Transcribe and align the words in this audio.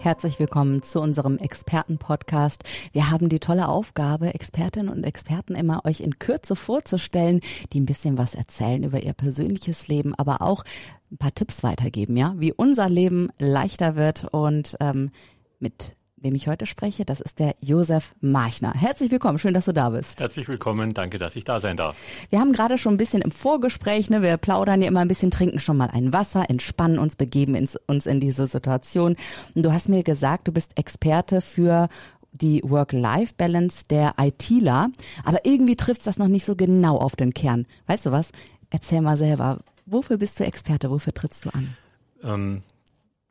Herzlich 0.00 0.38
willkommen 0.38 0.80
zu 0.80 1.00
unserem 1.00 1.38
Experten-Podcast. 1.38 2.62
Wir 2.92 3.10
haben 3.10 3.28
die 3.28 3.40
tolle 3.40 3.66
Aufgabe, 3.66 4.32
Expertinnen 4.32 4.90
und 4.90 5.02
Experten 5.02 5.56
immer 5.56 5.84
euch 5.84 6.00
in 6.00 6.20
Kürze 6.20 6.54
vorzustellen, 6.54 7.40
die 7.72 7.80
ein 7.80 7.84
bisschen 7.84 8.16
was 8.16 8.36
erzählen 8.36 8.84
über 8.84 9.02
ihr 9.02 9.12
persönliches 9.12 9.88
Leben, 9.88 10.14
aber 10.14 10.40
auch 10.40 10.62
ein 11.10 11.18
paar 11.18 11.34
Tipps 11.34 11.64
weitergeben, 11.64 12.16
ja, 12.16 12.32
wie 12.36 12.52
unser 12.52 12.88
Leben 12.88 13.30
leichter 13.40 13.96
wird 13.96 14.24
und 14.30 14.76
ähm, 14.78 15.10
mit 15.58 15.96
dem 16.22 16.34
ich 16.34 16.48
heute 16.48 16.66
spreche. 16.66 17.04
Das 17.04 17.20
ist 17.20 17.38
der 17.38 17.54
Josef 17.60 18.14
Marchner. 18.20 18.72
Herzlich 18.74 19.10
willkommen, 19.10 19.38
schön, 19.38 19.54
dass 19.54 19.66
du 19.66 19.72
da 19.72 19.90
bist. 19.90 20.20
Herzlich 20.20 20.48
willkommen, 20.48 20.92
danke, 20.94 21.18
dass 21.18 21.36
ich 21.36 21.44
da 21.44 21.60
sein 21.60 21.76
darf. 21.76 21.96
Wir 22.30 22.40
haben 22.40 22.52
gerade 22.52 22.78
schon 22.78 22.94
ein 22.94 22.98
bisschen 22.98 23.22
im 23.22 23.30
Vorgespräch, 23.30 24.10
ne, 24.10 24.22
wir 24.22 24.36
plaudern 24.36 24.82
ja 24.82 24.88
immer 24.88 25.00
ein 25.00 25.08
bisschen, 25.08 25.30
trinken 25.30 25.60
schon 25.60 25.76
mal 25.76 25.90
ein 25.90 26.12
Wasser, 26.12 26.48
entspannen 26.48 26.98
uns, 26.98 27.16
begeben 27.16 27.54
ins, 27.54 27.76
uns 27.86 28.06
in 28.06 28.20
diese 28.20 28.46
Situation. 28.46 29.16
Und 29.54 29.64
du 29.64 29.72
hast 29.72 29.88
mir 29.88 30.02
gesagt, 30.02 30.48
du 30.48 30.52
bist 30.52 30.76
Experte 30.78 31.40
für 31.40 31.88
die 32.32 32.62
Work-Life-Balance 32.64 33.84
der 33.88 34.14
ITler, 34.20 34.90
aber 35.24 35.44
irgendwie 35.44 35.76
trifft 35.76 36.06
das 36.06 36.18
noch 36.18 36.28
nicht 36.28 36.44
so 36.44 36.56
genau 36.56 36.98
auf 36.98 37.16
den 37.16 37.34
Kern. 37.34 37.66
Weißt 37.86 38.06
du 38.06 38.12
was? 38.12 38.30
Erzähl 38.70 39.00
mal 39.00 39.16
selber, 39.16 39.58
wofür 39.86 40.18
bist 40.18 40.38
du 40.38 40.44
Experte, 40.44 40.90
wofür 40.90 41.14
trittst 41.14 41.44
du 41.44 41.50
an? 41.50 41.76
Ähm, 42.22 42.62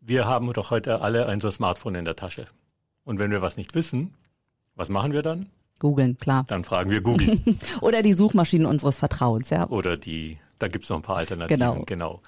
wir 0.01 0.25
haben 0.25 0.51
doch 0.53 0.71
heute 0.71 1.01
alle 1.01 1.27
ein 1.27 1.39
so 1.39 1.51
Smartphone 1.51 1.95
in 1.95 2.05
der 2.05 2.15
Tasche. 2.15 2.45
Und 3.07 3.19
wenn 3.19 3.31
wir 3.31 3.41
was 3.41 3.55
nicht 3.55 3.73
wissen, 3.73 4.13
was 4.75 4.89
machen 4.89 5.13
wir 5.13 5.21
dann? 5.21 5.49
Googeln, 5.79 6.17
klar. 6.17 6.43
Dann 6.49 6.65
fragen 6.65 6.91
wir 6.91 6.99
Google. 6.99 7.39
Oder 7.81 8.01
die 8.01 8.11
Suchmaschinen 8.11 8.67
unseres 8.67 8.99
Vertrauens, 8.99 9.49
ja. 9.49 9.65
Oder 9.69 9.95
die, 9.95 10.39
da 10.59 10.67
gibt's 10.67 10.89
noch 10.89 10.97
ein 10.97 11.03
paar 11.03 11.15
Alternativen. 11.15 11.57
Genau. 11.57 11.83
genau. 11.85 12.21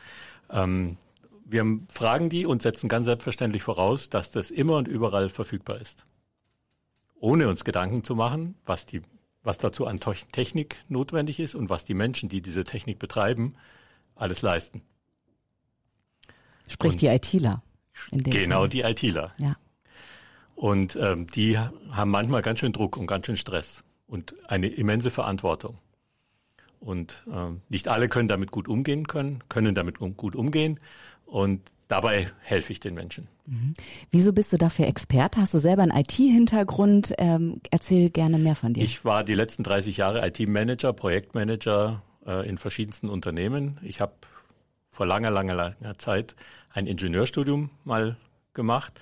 Ähm, 0.49 0.95
wir 1.43 1.65
fragen 1.89 2.29
die 2.29 2.45
und 2.45 2.61
setzen 2.61 2.87
ganz 2.87 3.07
selbstverständlich 3.07 3.61
voraus, 3.61 4.09
dass 4.09 4.31
das 4.31 4.51
immer 4.51 4.77
und 4.77 4.87
überall 4.87 5.29
verfügbar 5.29 5.81
ist. 5.81 6.05
Ohne 7.19 7.49
uns 7.49 7.65
Gedanken 7.65 8.05
zu 8.05 8.15
machen, 8.15 8.55
was, 8.65 8.85
die, 8.85 9.01
was 9.43 9.57
dazu 9.57 9.85
an 9.85 9.99
Technik 10.31 10.77
notwendig 10.87 11.41
ist 11.41 11.55
und 11.55 11.69
was 11.69 11.83
die 11.83 11.93
Menschen, 11.93 12.29
die 12.29 12.41
diese 12.41 12.63
Technik 12.63 12.99
betreiben, 12.99 13.55
alles 14.15 14.41
leisten. 14.41 14.81
Sprich 16.69 16.93
Und- 16.93 17.01
die 17.01 17.07
ITler. 17.07 17.63
Genau 18.11 18.59
Fall. 18.59 18.69
die 18.69 18.81
ITler. 18.83 19.33
Ja. 19.39 19.57
Und 20.59 20.97
ähm, 21.01 21.25
die 21.25 21.57
haben 21.57 22.11
manchmal 22.11 22.41
ganz 22.41 22.59
schön 22.59 22.73
Druck 22.73 22.97
und 22.97 23.07
ganz 23.07 23.27
schön 23.27 23.37
Stress 23.37 23.81
und 24.07 24.35
eine 24.49 24.67
immense 24.67 25.09
Verantwortung. 25.09 25.77
Und 26.81 27.23
ähm, 27.33 27.61
nicht 27.69 27.87
alle 27.87 28.09
können 28.09 28.27
damit 28.27 28.51
gut 28.51 28.67
umgehen 28.67 29.07
können, 29.07 29.41
können 29.47 29.73
damit 29.73 30.01
um, 30.01 30.17
gut 30.17 30.35
umgehen. 30.35 30.77
Und 31.25 31.61
dabei 31.87 32.29
helfe 32.41 32.73
ich 32.73 32.81
den 32.81 32.93
Menschen. 32.93 33.29
Wieso 34.11 34.33
bist 34.33 34.51
du 34.51 34.57
dafür 34.57 34.87
Experte? 34.87 35.39
Hast 35.39 35.53
du 35.53 35.59
selber 35.59 35.83
einen 35.83 35.95
IT-Hintergrund? 35.95 37.13
Ähm, 37.19 37.61
erzähl 37.71 38.09
gerne 38.09 38.37
mehr 38.37 38.55
von 38.55 38.73
dir. 38.73 38.83
Ich 38.83 39.05
war 39.05 39.23
die 39.23 39.35
letzten 39.35 39.63
30 39.63 39.95
Jahre 39.95 40.27
IT-Manager, 40.27 40.91
Projektmanager 40.91 42.03
äh, 42.27 42.45
in 42.49 42.57
verschiedensten 42.57 43.07
Unternehmen. 43.07 43.79
Ich 43.81 44.01
habe 44.01 44.11
vor 44.89 45.05
langer, 45.05 45.31
langer, 45.31 45.55
langer 45.55 45.97
Zeit 45.97 46.35
ein 46.73 46.85
Ingenieurstudium 46.85 47.69
mal 47.85 48.17
gemacht 48.53 48.99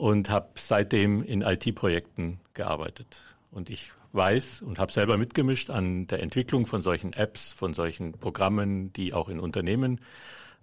und 0.00 0.30
habe 0.30 0.48
seitdem 0.54 1.22
in 1.22 1.42
IT-Projekten 1.42 2.40
gearbeitet. 2.54 3.20
Und 3.50 3.68
ich 3.68 3.92
weiß 4.12 4.62
und 4.62 4.78
habe 4.78 4.90
selber 4.90 5.18
mitgemischt 5.18 5.68
an 5.68 6.06
der 6.06 6.22
Entwicklung 6.22 6.64
von 6.64 6.80
solchen 6.80 7.12
Apps, 7.12 7.52
von 7.52 7.74
solchen 7.74 8.12
Programmen, 8.12 8.94
die 8.94 9.12
auch 9.12 9.28
in 9.28 9.38
Unternehmen 9.38 10.00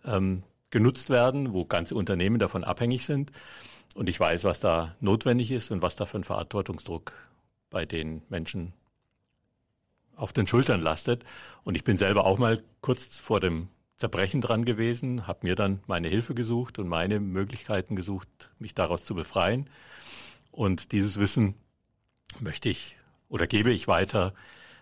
ähm, 0.05 0.41
genutzt 0.71 1.11
werden, 1.11 1.53
wo 1.53 1.65
ganze 1.65 1.93
Unternehmen 1.93 2.39
davon 2.39 2.63
abhängig 2.63 3.05
sind. 3.05 3.31
Und 3.93 4.09
ich 4.09 4.19
weiß, 4.19 4.43
was 4.43 4.59
da 4.59 4.95
notwendig 5.01 5.51
ist 5.51 5.69
und 5.69 5.83
was 5.83 5.95
da 5.95 6.07
für 6.07 6.17
ein 6.17 6.23
Verantwortungsdruck 6.23 7.13
bei 7.69 7.85
den 7.85 8.23
Menschen 8.29 8.73
auf 10.15 10.33
den 10.33 10.47
Schultern 10.47 10.81
lastet. 10.81 11.23
Und 11.63 11.77
ich 11.77 11.83
bin 11.83 11.97
selber 11.97 12.25
auch 12.25 12.39
mal 12.39 12.63
kurz 12.81 13.17
vor 13.17 13.39
dem 13.39 13.69
Zerbrechen 13.97 14.41
dran 14.41 14.63
gewesen, 14.63 15.27
habe 15.27 15.39
mir 15.43 15.55
dann 15.55 15.79
meine 15.87 16.07
Hilfe 16.07 16.35
gesucht 16.35 16.79
und 16.79 16.87
meine 16.87 17.19
Möglichkeiten 17.19 17.95
gesucht, 17.95 18.51
mich 18.59 18.75
daraus 18.75 19.03
zu 19.03 19.15
befreien. 19.15 19.69
Und 20.51 20.91
dieses 20.91 21.17
Wissen 21.17 21.55
möchte 22.39 22.69
ich 22.69 22.95
oder 23.29 23.47
gebe 23.47 23.71
ich 23.71 23.87
weiter 23.87 24.33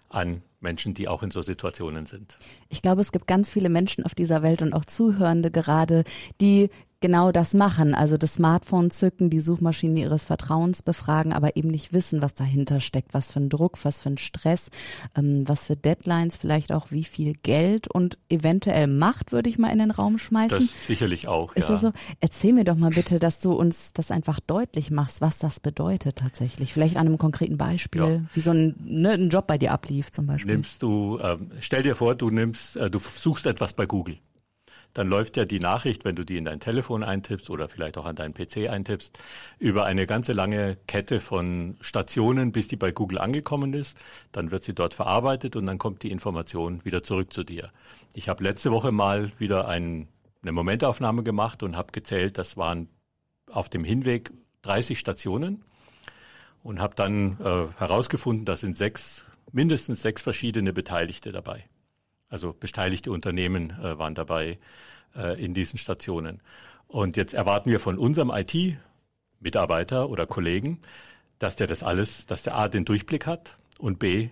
an 0.09 0.43
Menschen, 0.59 0.93
die 0.93 1.07
auch 1.07 1.23
in 1.23 1.31
so 1.31 1.41
Situationen 1.41 2.05
sind. 2.05 2.37
Ich 2.69 2.81
glaube, 2.81 3.01
es 3.01 3.11
gibt 3.11 3.27
ganz 3.27 3.49
viele 3.51 3.69
Menschen 3.69 4.03
auf 4.03 4.15
dieser 4.15 4.41
Welt 4.41 4.61
und 4.61 4.73
auch 4.73 4.85
Zuhörende 4.85 5.51
gerade, 5.51 6.03
die 6.41 6.69
genau 7.05 7.31
das 7.31 7.53
machen. 7.53 7.93
Also 7.93 8.17
das 8.17 8.33
Smartphone 8.33 8.89
zücken, 8.89 9.29
die 9.29 9.39
Suchmaschine 9.39 9.99
ihres 9.99 10.25
Vertrauens 10.25 10.81
befragen, 10.81 11.33
aber 11.33 11.55
eben 11.55 11.69
nicht 11.69 11.93
wissen, 11.93 12.23
was 12.23 12.33
dahinter 12.33 12.79
steckt, 12.79 13.13
was 13.13 13.31
für 13.31 13.39
ein 13.39 13.49
Druck, 13.49 13.77
was 13.85 14.01
für 14.01 14.09
ein 14.09 14.17
Stress, 14.17 14.69
ähm, 15.15 15.47
was 15.47 15.67
für 15.67 15.75
Deadlines, 15.75 16.35
vielleicht 16.35 16.71
auch 16.71 16.87
wie 16.89 17.03
viel 17.03 17.33
Geld 17.43 17.87
und 17.87 18.17
eventuell 18.27 18.87
Macht, 18.87 19.31
würde 19.31 19.49
ich 19.49 19.59
mal 19.59 19.69
in 19.71 19.77
den 19.77 19.91
Raum 19.91 20.17
schmeißen. 20.17 20.59
Das 20.67 20.87
sicherlich 20.87 21.27
auch, 21.27 21.53
Ist 21.55 21.69
ja. 21.69 21.73
das 21.75 21.81
so? 21.81 21.91
Erzähl 22.21 22.53
mir 22.53 22.63
doch 22.63 22.75
mal 22.75 22.89
bitte, 22.89 23.19
dass 23.19 23.39
du 23.39 23.53
uns 23.53 23.93
das 23.93 24.09
einfach 24.09 24.39
deutlich 24.39 24.89
machst, 24.89 25.21
was 25.21 25.37
das 25.37 25.59
bedeutet 25.59 26.15
tatsächlich. 26.15 26.73
Vielleicht 26.73 26.97
an 26.97 27.05
einem 27.05 27.19
konkreten 27.19 27.57
Beispiel, 27.57 28.01
Ja. 28.01 28.21
wie 28.33 28.39
so 28.41 28.49
ein, 28.49 28.75
ne, 28.83 29.11
ein 29.11 29.29
Job 29.29 29.45
bei 29.45 29.59
dir 29.59 29.73
ablief 29.73 30.11
zum 30.11 30.25
Beispiel. 30.25 30.53
nimmst 30.53 30.81
du, 30.81 31.19
ähm, 31.21 31.51
stell 31.59 31.83
dir 31.83 31.95
vor, 31.95 32.15
du 32.15 32.31
nimmst, 32.31 32.77
äh, 32.77 32.89
du 32.89 32.97
suchst 32.97 33.45
etwas 33.45 33.73
bei 33.73 33.85
Google. 33.85 34.17
Dann 34.95 35.09
läuft 35.09 35.35
ja 35.35 35.43
die 35.43 35.59
Nachricht, 35.59 36.05
wenn 36.05 36.15
du 36.15 36.23
die 36.23 36.37
in 36.37 36.45
dein 36.45 36.61
Telefon 36.61 37.03
eintippst 37.03 37.49
oder 37.49 37.67
vielleicht 37.67 37.97
auch 37.97 38.05
an 38.05 38.15
deinen 38.15 38.33
PC 38.33 38.69
eintippst, 38.69 39.19
über 39.59 39.83
eine 39.83 40.07
ganze 40.07 40.31
lange 40.31 40.77
Kette 40.87 41.19
von 41.19 41.75
Stationen, 41.81 42.53
bis 42.53 42.69
die 42.69 42.77
bei 42.77 42.91
Google 42.91 43.17
angekommen 43.17 43.73
ist. 43.73 43.97
Dann 44.31 44.51
wird 44.51 44.63
sie 44.63 44.73
dort 44.73 44.93
verarbeitet 44.93 45.57
und 45.57 45.65
dann 45.65 45.79
kommt 45.79 46.01
die 46.03 46.11
Information 46.11 46.83
wieder 46.85 47.03
zurück 47.03 47.33
zu 47.33 47.43
dir. 47.43 47.71
Ich 48.13 48.29
habe 48.29 48.41
letzte 48.41 48.71
Woche 48.71 48.93
mal 48.93 49.33
wieder 49.37 49.67
ein, 49.67 50.07
eine 50.41 50.53
Momentaufnahme 50.53 51.23
gemacht 51.23 51.61
und 51.61 51.75
habe 51.75 51.91
gezählt, 51.91 52.37
das 52.37 52.55
waren 52.55 52.87
auf 53.51 53.67
dem 53.67 53.83
Hinweg 53.83 54.31
30 54.61 54.97
Stationen 54.97 55.65
und 56.63 56.79
habe 56.79 56.95
dann 56.95 57.37
äh, 57.41 57.67
herausgefunden, 57.77 58.45
da 58.45 58.55
sind 58.55 58.77
sechs, 58.77 59.25
mindestens 59.51 60.01
sechs 60.01 60.21
verschiedene 60.21 60.71
Beteiligte 60.71 61.33
dabei. 61.33 61.65
Also 62.29 62.53
beteiligte 62.53 63.11
Unternehmen 63.11 63.71
äh, 63.71 63.97
waren 63.97 64.15
dabei 64.15 64.57
äh, 65.15 65.43
in 65.43 65.53
diesen 65.53 65.77
Stationen. 65.77 66.41
Und 66.87 67.17
jetzt 67.17 67.33
erwarten 67.33 67.69
wir 67.69 67.79
von 67.79 67.97
unserem 67.97 68.31
IT-Mitarbeiter 68.31 70.09
oder 70.09 70.25
Kollegen, 70.25 70.79
dass 71.39 71.55
der 71.55 71.67
das 71.67 71.83
alles, 71.83 72.25
dass 72.25 72.43
der 72.43 72.55
A 72.55 72.67
den 72.67 72.85
Durchblick 72.85 73.25
hat 73.25 73.57
und 73.77 73.99
B 73.99 74.29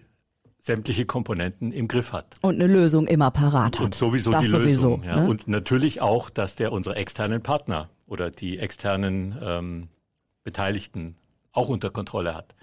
sämtliche 0.60 1.06
Komponenten 1.06 1.74
im 1.74 1.90
Griff 1.90 2.14
hat. 2.14 2.38
Und 2.42 2.56
eine 2.56 2.72
Lösung 2.72 3.06
immer 3.08 3.32
parat 3.32 3.78
hat. 3.78 3.84
Und 3.84 3.96
sowieso 3.96 4.32
das 4.32 4.44
die 4.44 4.48
sowieso, 4.48 4.66
Lösung. 4.66 5.04
Ja. 5.04 5.18
ne? 5.18 5.28
Und 5.28 5.48
natürlich 5.48 6.02
auch, 6.02 6.30
dass 6.30 6.56
der 6.56 6.72
unsere 6.72 6.96
externen 6.96 7.44
Partner 7.44 7.90
oder 8.08 8.32
die 8.32 8.60
externen 8.60 9.38
ähm, 9.42 9.90
Beteiligten 10.44 11.16
auch 11.52 11.68
unter 11.68 11.90
Kontrolle 11.90 12.34
hat. 12.34 12.56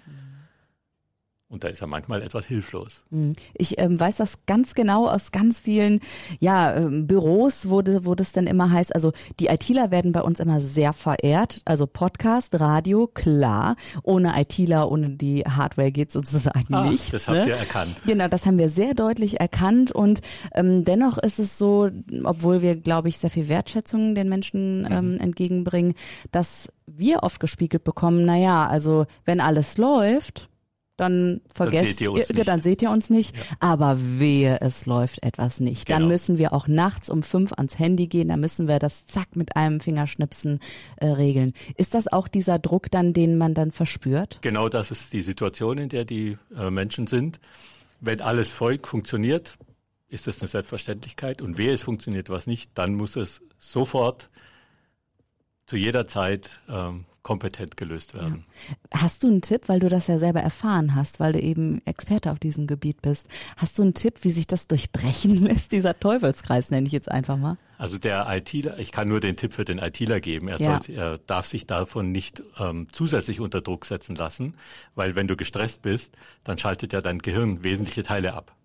Und 1.51 1.65
da 1.65 1.67
ist 1.67 1.81
er 1.81 1.87
manchmal 1.87 2.21
etwas 2.21 2.45
hilflos. 2.45 3.03
Hm. 3.11 3.33
Ich 3.53 3.77
ähm, 3.77 3.99
weiß 3.99 4.15
das 4.15 4.39
ganz 4.45 4.73
genau 4.73 5.09
aus 5.09 5.33
ganz 5.33 5.59
vielen 5.59 5.99
ja, 6.39 6.73
ähm, 6.73 7.07
Büros, 7.07 7.67
wo, 7.69 7.81
de, 7.81 8.05
wo 8.05 8.15
das 8.15 8.31
dann 8.31 8.47
immer 8.47 8.71
heißt, 8.71 8.95
also 8.95 9.11
die 9.41 9.47
ITler 9.47 9.91
werden 9.91 10.13
bei 10.13 10.21
uns 10.21 10.39
immer 10.39 10.61
sehr 10.61 10.93
verehrt. 10.93 11.61
Also 11.65 11.87
Podcast, 11.87 12.57
Radio, 12.61 13.05
klar. 13.07 13.75
Ohne 14.01 14.39
ITler, 14.39 14.89
ohne 14.89 15.09
die 15.09 15.43
Hardware 15.43 15.91
geht 15.91 16.09
sozusagen 16.13 16.73
Ah, 16.73 16.89
nichts. 16.89 17.09
das 17.11 17.27
habt 17.27 17.39
ne? 17.39 17.49
ihr 17.49 17.55
erkannt. 17.55 17.97
Genau, 18.05 18.29
das 18.29 18.45
haben 18.45 18.57
wir 18.57 18.69
sehr 18.69 18.93
deutlich 18.93 19.41
erkannt 19.41 19.91
und 19.91 20.21
ähm, 20.55 20.85
dennoch 20.85 21.17
ist 21.17 21.37
es 21.37 21.57
so, 21.57 21.89
obwohl 22.23 22.61
wir, 22.61 22.77
glaube 22.77 23.09
ich, 23.09 23.17
sehr 23.17 23.29
viel 23.29 23.49
Wertschätzung 23.49 24.15
den 24.15 24.29
Menschen 24.29 24.87
ähm, 24.89 25.17
entgegenbringen, 25.19 25.95
dass 26.31 26.69
wir 26.87 27.23
oft 27.23 27.41
gespiegelt 27.41 27.83
bekommen, 27.83 28.23
naja, 28.23 28.67
also 28.67 29.05
wenn 29.25 29.41
alles 29.41 29.77
läuft, 29.77 30.49
dann 31.01 31.41
vergesst 31.53 31.97
seht 31.97 32.01
ihr 32.01 32.11
uns 32.11 32.29
ihr, 32.29 32.35
nicht. 32.35 32.47
dann 32.47 32.61
seht 32.61 32.81
ihr 32.81 32.91
uns 32.91 33.09
nicht. 33.09 33.35
Aber 33.59 33.97
wehe, 33.99 34.61
es 34.61 34.85
läuft 34.85 35.23
etwas 35.23 35.59
nicht. 35.59 35.89
Dann 35.89 36.03
Genau. 36.03 36.11
müssen 36.13 36.37
wir 36.37 36.53
auch 36.53 36.67
nachts 36.67 37.09
um 37.09 37.23
fünf 37.23 37.53
ans 37.53 37.77
Handy 37.79 38.07
gehen. 38.07 38.29
Dann 38.29 38.39
müssen 38.39 38.67
wir 38.67 38.79
das 38.79 39.05
zack 39.05 39.35
mit 39.35 39.55
einem 39.55 39.79
Fingerschnipsen 39.79 40.59
äh, 40.97 41.07
regeln. 41.07 41.53
Ist 41.75 41.93
das 41.95 42.07
auch 42.07 42.27
dieser 42.27 42.59
Druck 42.59 42.89
dann, 42.91 43.13
den 43.13 43.37
man 43.37 43.53
dann 43.53 43.71
verspürt? 43.71 44.39
Genau 44.41 44.69
das 44.69 44.91
ist 44.91 45.11
die 45.13 45.21
Situation, 45.21 45.77
in 45.77 45.89
der 45.89 46.05
die 46.05 46.37
äh, 46.57 46.69
Menschen 46.69 47.07
sind. 47.07 47.39
Wenn 47.99 48.21
alles 48.21 48.49
voll 48.49 48.79
funktioniert, 48.83 49.57
ist 50.09 50.27
es 50.27 50.41
eine 50.41 50.47
Selbstverständlichkeit 50.47 51.41
und 51.41 51.57
wehe, 51.57 51.73
es 51.73 51.83
funktioniert 51.83 52.29
was 52.29 52.47
nicht, 52.47 52.71
dann 52.75 52.95
muss 52.95 53.15
es 53.15 53.41
sofort 53.59 54.29
zu 55.71 55.77
jeder 55.77 56.05
Zeit 56.05 56.49
ähm, 56.67 57.05
kompetent 57.23 57.77
gelöst 57.77 58.13
werden. 58.13 58.43
Ja. 58.91 58.99
Hast 58.99 59.23
du 59.23 59.27
einen 59.27 59.41
Tipp, 59.41 59.69
weil 59.69 59.79
du 59.79 59.87
das 59.87 60.07
ja 60.07 60.17
selber 60.17 60.41
erfahren 60.41 60.95
hast, 60.95 61.21
weil 61.21 61.31
du 61.31 61.39
eben 61.39 61.81
Experte 61.85 62.29
auf 62.29 62.39
diesem 62.39 62.67
Gebiet 62.67 63.01
bist? 63.01 63.29
Hast 63.55 63.79
du 63.79 63.83
einen 63.83 63.93
Tipp, 63.93 64.15
wie 64.23 64.31
sich 64.31 64.47
das 64.47 64.67
durchbrechen 64.67 65.35
lässt, 65.45 65.71
dieser 65.71 65.97
Teufelskreis, 65.97 66.71
nenne 66.71 66.87
ich 66.87 66.91
jetzt 66.91 67.09
einfach 67.09 67.37
mal? 67.37 67.57
Also 67.77 67.97
der 67.97 68.27
ITler, 68.29 68.79
ich 68.79 68.91
kann 68.91 69.07
nur 69.07 69.21
den 69.21 69.37
Tipp 69.37 69.53
für 69.53 69.63
den 69.63 69.77
ITler 69.77 70.19
geben. 70.19 70.49
Er, 70.49 70.59
ja. 70.59 70.81
soll, 70.83 70.93
er 70.93 71.17
darf 71.19 71.45
sich 71.45 71.65
davon 71.67 72.11
nicht 72.11 72.43
ähm, 72.59 72.87
zusätzlich 72.91 73.39
unter 73.39 73.61
Druck 73.61 73.85
setzen 73.85 74.17
lassen, 74.17 74.57
weil 74.93 75.15
wenn 75.15 75.29
du 75.29 75.37
gestresst 75.37 75.83
bist, 75.83 76.11
dann 76.43 76.57
schaltet 76.57 76.91
ja 76.91 76.99
dein 76.99 77.19
Gehirn 77.19 77.63
wesentliche 77.63 78.03
Teile 78.03 78.33
ab. 78.33 78.57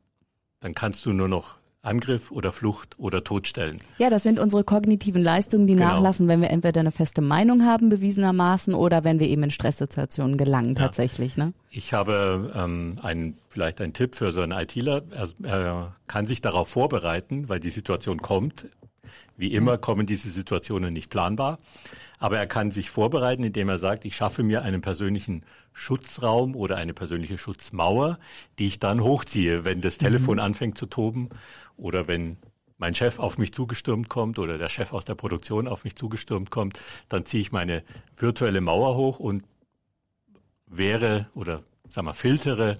Dann 0.59 0.75
kannst 0.75 1.07
du 1.07 1.13
nur 1.13 1.29
noch 1.29 1.55
Angriff 1.87 2.31
oder 2.31 2.53
Flucht 2.53 2.99
oder 2.99 3.25
Todstellen. 3.25 3.79
Ja, 3.99 4.11
das 4.11 4.23
sind 4.23 4.39
unsere 4.39 4.65
kognitiven 4.65 5.23
Leistungen, 5.23 5.67
die 5.67 5.75
genau. 5.75 5.89
nachlassen, 5.89 6.29
wenn 6.29 6.41
wir 6.41 6.51
entweder 6.51 6.81
eine 6.81 6.93
feste 6.93 7.23
Meinung 7.23 7.65
haben, 7.65 7.89
bewiesenermaßen, 7.89 8.75
oder 8.75 9.05
wenn 9.05 9.19
wir 9.19 9.29
eben 9.29 9.45
in 9.45 9.51
Stresssituationen 9.51 10.37
gelangen, 10.37 10.75
ja. 10.77 10.85
tatsächlich. 10.85 11.37
Ne? 11.37 11.53
Ich 11.71 11.93
habe 11.93 12.53
ähm, 12.55 12.97
einen, 13.03 13.39
vielleicht 13.49 13.81
einen 13.81 13.93
Tipp 13.93 14.15
für 14.15 14.33
so 14.33 14.41
einen 14.41 14.53
ITler. 14.53 15.03
Er, 15.11 15.29
er 15.49 15.97
kann 16.07 16.27
sich 16.27 16.41
darauf 16.41 16.69
vorbereiten, 16.69 17.49
weil 17.49 17.61
die 17.61 17.71
Situation 17.71 18.21
kommt. 18.21 18.67
Wie 19.37 19.53
immer 19.53 19.79
kommen 19.79 20.07
diese 20.07 20.31
Situationen 20.31 20.93
nicht 20.93 21.11
planbar. 21.11 21.59
Aber 22.19 22.39
er 22.39 22.47
kann 22.47 22.71
sich 22.71 22.91
vorbereiten, 22.91 23.45
indem 23.45 23.69
er 23.69 23.79
sagt, 23.79 24.05
ich 24.05 24.17
schaffe 24.17 24.43
mir 24.43 24.63
einen 24.63 24.81
persönlichen 24.81 25.45
Schutzraum 25.73 26.57
oder 26.57 26.77
eine 26.77 26.95
persönliche 26.95 27.37
Schutzmauer, 27.37 28.19
die 28.59 28.67
ich 28.67 28.79
dann 28.79 29.03
hochziehe, 29.03 29.65
wenn 29.65 29.83
das 29.83 29.99
Telefon 29.99 30.37
mhm. 30.37 30.45
anfängt 30.45 30.79
zu 30.79 30.87
toben 30.87 31.29
oder 31.77 32.09
wenn 32.09 32.39
mein 32.79 32.95
Chef 32.95 33.19
auf 33.19 33.39
mich 33.39 33.53
zugestürmt 33.53 34.09
kommt 34.09 34.39
oder 34.39 34.59
der 34.59 34.69
Chef 34.69 34.93
aus 34.93 35.05
der 35.05 35.15
Produktion 35.15 35.69
auf 35.69 35.85
mich 35.85 35.97
zugestürmt 35.97 36.51
kommt, 36.51 36.81
dann 37.09 37.27
ziehe 37.27 37.43
ich 37.43 37.53
meine 37.53 37.83
virtuelle 38.17 38.61
Mauer 38.61 38.97
hoch 38.97 39.19
und 39.19 39.45
wäre 40.67 41.29
oder 41.35 41.63
sag 41.89 42.05
mal 42.05 42.15
filtere 42.15 42.79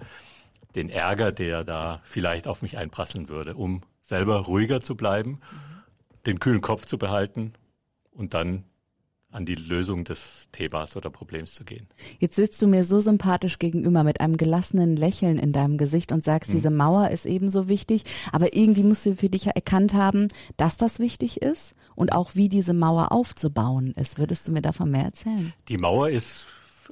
den 0.75 0.89
Ärger, 0.89 1.31
der 1.31 1.63
da 1.63 2.01
vielleicht 2.03 2.47
auf 2.47 2.61
mich 2.61 2.77
einprasseln 2.77 3.29
würde, 3.29 3.55
um 3.55 3.81
selber 4.01 4.37
ruhiger 4.41 4.81
zu 4.81 4.95
bleiben, 4.95 5.31
mhm. 5.31 5.76
Den 6.27 6.39
kühlen 6.39 6.61
Kopf 6.61 6.85
zu 6.85 6.99
behalten 6.99 7.53
und 8.11 8.35
dann 8.35 8.65
an 9.31 9.45
die 9.45 9.55
Lösung 9.55 10.03
des 10.03 10.47
Themas 10.51 10.95
oder 10.95 11.09
Problems 11.09 11.53
zu 11.53 11.63
gehen. 11.63 11.87
Jetzt 12.19 12.35
sitzt 12.35 12.61
du 12.61 12.67
mir 12.67 12.83
so 12.83 12.99
sympathisch 12.99 13.59
gegenüber 13.59 14.03
mit 14.03 14.21
einem 14.21 14.37
gelassenen 14.37 14.95
Lächeln 14.95 15.37
in 15.37 15.51
deinem 15.51 15.77
Gesicht 15.77 16.11
und 16.11 16.23
sagst, 16.23 16.49
hm. 16.49 16.55
diese 16.55 16.69
Mauer 16.69 17.09
ist 17.09 17.25
ebenso 17.25 17.67
wichtig, 17.67 18.03
aber 18.31 18.55
irgendwie 18.55 18.83
musst 18.83 19.05
du 19.05 19.15
für 19.15 19.29
dich 19.29 19.45
ja 19.45 19.51
erkannt 19.51 19.93
haben, 19.93 20.27
dass 20.55 20.77
das 20.77 20.99
wichtig 20.99 21.41
ist 21.41 21.75
und 21.95 22.13
auch 22.13 22.35
wie 22.35 22.47
diese 22.47 22.73
Mauer 22.73 23.11
aufzubauen 23.11 23.93
ist. 23.93 24.17
Würdest 24.17 24.47
du 24.47 24.51
mir 24.51 24.61
davon 24.61 24.91
mehr 24.91 25.05
erzählen? 25.05 25.53
Die 25.67 25.77
Mauer 25.77 26.09
ist 26.09 26.45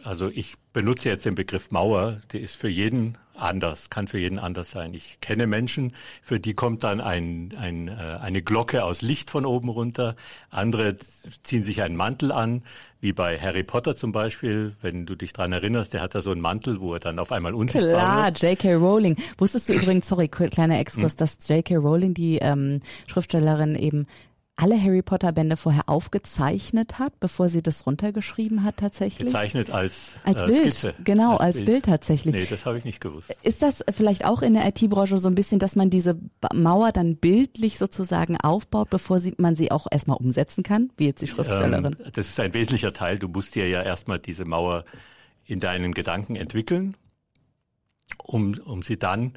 also 0.04 0.30
ich 0.30 0.56
benutze 0.74 1.10
jetzt 1.10 1.26
den 1.26 1.36
Begriff 1.36 1.72
Mauer, 1.72 2.22
der 2.34 2.42
ist 2.42 2.56
für 2.56 2.68
jeden 2.68 3.18
anders, 3.38 3.90
kann 3.90 4.08
für 4.08 4.18
jeden 4.18 4.40
anders 4.40 4.72
sein. 4.72 4.94
Ich 4.94 5.20
kenne 5.22 5.48
Menschen, 5.48 5.94
für 6.22 6.40
die 6.40 6.54
kommt 6.54 6.84
dann 6.84 7.02
ein, 7.02 7.54
ein, 7.60 7.88
äh, 7.88 7.92
eine 8.22 8.42
Glocke 8.42 8.84
aus 8.84 9.02
Licht 9.02 9.30
von 9.30 9.46
oben 9.46 9.70
runter. 9.70 10.16
Andere 10.50 10.98
ziehen 11.44 11.64
sich 11.64 11.82
einen 11.82 11.96
Mantel 11.96 12.32
an, 12.32 12.64
wie 13.02 13.14
bei 13.14 13.40
Harry 13.40 13.64
Potter 13.64 13.96
zum 13.96 14.12
Beispiel. 14.12 14.76
Wenn 14.82 15.06
du 15.06 15.16
dich 15.16 15.34
dran 15.34 15.52
erinnerst, 15.52 15.94
der 15.94 16.02
hat 16.02 16.16
da 16.16 16.22
so 16.22 16.32
einen 16.32 16.42
Mantel, 16.42 16.82
wo 16.82 16.94
er 16.94 17.00
dann 17.00 17.20
auf 17.20 17.32
einmal 17.32 17.54
unsichtbar 17.54 17.92
Klar, 17.92 18.26
wird. 18.26 18.42
J.K. 18.42 18.74
Rowling. 18.76 19.18
Wusstest 19.38 19.70
du 19.70 19.74
übrigens, 19.74 20.08
sorry, 20.08 20.28
kleiner 20.28 20.80
Exkurs, 20.80 21.14
hm. 21.14 21.18
dass 21.18 21.38
J.K. 21.48 21.76
Rowling, 21.76 22.14
die 22.14 22.38
ähm, 22.38 22.80
Schriftstellerin, 23.08 23.76
eben 23.76 24.08
alle 24.58 24.82
Harry 24.82 25.02
Potter 25.02 25.34
Bände 25.34 25.58
vorher 25.58 25.90
aufgezeichnet 25.90 26.98
hat, 26.98 27.20
bevor 27.20 27.50
sie 27.50 27.62
das 27.62 27.86
runtergeschrieben 27.86 28.64
hat 28.64 28.78
tatsächlich? 28.78 29.28
Gezeichnet 29.28 29.70
als, 29.70 30.12
als 30.24 30.42
äh, 30.42 30.46
Bild. 30.46 30.62
Skizze. 30.62 30.94
Genau, 31.04 31.32
als, 31.32 31.42
als 31.42 31.56
Bild. 31.58 31.68
Bild. 31.68 31.86
tatsächlich. 31.86 32.36
Nee, 32.36 32.48
das 32.50 32.66
habe 32.66 32.78
ich 32.78 32.86
nicht 32.86 33.02
gewusst. 33.02 33.36
Ist 33.44 33.62
das 33.62 33.84
vielleicht 33.92 34.24
auch 34.24 34.42
in 34.42 34.54
der 34.54 34.66
IT-Branche 34.68 35.18
so 35.18 35.28
ein 35.28 35.36
bisschen, 35.36 35.60
dass 35.60 35.76
man 35.76 35.90
diese 35.90 36.18
Mauer 36.54 36.94
dann 36.94 37.18
bildlich 37.18 37.78
sozusagen 37.78 38.38
aufbaut, 38.38 38.90
bevor 38.90 39.20
sie, 39.20 39.34
man 39.38 39.58
sie 39.58 39.72
auch 39.72 39.88
erstmal 39.92 40.18
umsetzen 40.18 40.64
kann, 40.64 40.90
wie 40.96 41.08
jetzt 41.08 41.22
die 41.22 41.28
Schriftstellerin? 41.28 41.98
Ähm, 42.00 42.12
das 42.14 42.30
ist 42.30 42.40
ein 42.40 42.54
wesentlicher 42.54 42.94
Teil. 42.94 43.20
Du 43.20 43.28
musst 43.28 43.56
dir 43.56 43.68
ja 43.68 43.82
erstmal 43.82 44.20
diese 44.20 44.46
Mauer 44.46 44.86
in 45.44 45.60
deinen 45.60 45.94
Gedanken 45.94 46.38
entwickeln, 46.38 46.96
um, 48.24 48.58
um 48.66 48.84
sie 48.84 48.98
dann 48.98 49.34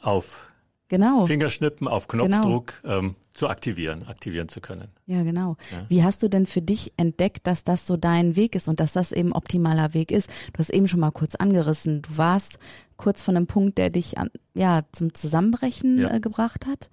auf 0.00 0.49
genau. 0.90 1.24
Fingerschnippen 1.24 1.88
auf 1.88 2.06
Knopfdruck 2.08 2.82
genau. 2.82 2.98
ähm, 2.98 3.14
zu 3.32 3.48
aktivieren, 3.48 4.06
aktivieren 4.06 4.50
zu 4.50 4.60
können. 4.60 4.88
Ja, 5.06 5.22
genau. 5.22 5.56
Ja. 5.72 5.86
Wie 5.88 6.04
hast 6.04 6.22
du 6.22 6.28
denn 6.28 6.44
für 6.44 6.60
dich 6.60 6.92
entdeckt, 6.98 7.46
dass 7.46 7.64
das 7.64 7.86
so 7.86 7.96
dein 7.96 8.36
Weg 8.36 8.54
ist 8.54 8.68
und 8.68 8.80
dass 8.80 8.92
das 8.92 9.12
eben 9.12 9.32
optimaler 9.32 9.94
Weg 9.94 10.12
ist? 10.12 10.28
Du 10.52 10.58
hast 10.58 10.68
eben 10.68 10.88
schon 10.88 11.00
mal 11.00 11.12
kurz 11.12 11.34
angerissen. 11.36 12.02
Du 12.02 12.18
warst 12.18 12.58
kurz 12.98 13.22
von 13.22 13.36
einem 13.36 13.46
Punkt, 13.46 13.78
der 13.78 13.88
dich 13.88 14.18
an, 14.18 14.28
ja 14.52 14.82
zum 14.92 15.14
Zusammenbrechen 15.14 15.98
ja. 15.98 16.14
äh, 16.14 16.20
gebracht 16.20 16.66
hat. 16.66 16.90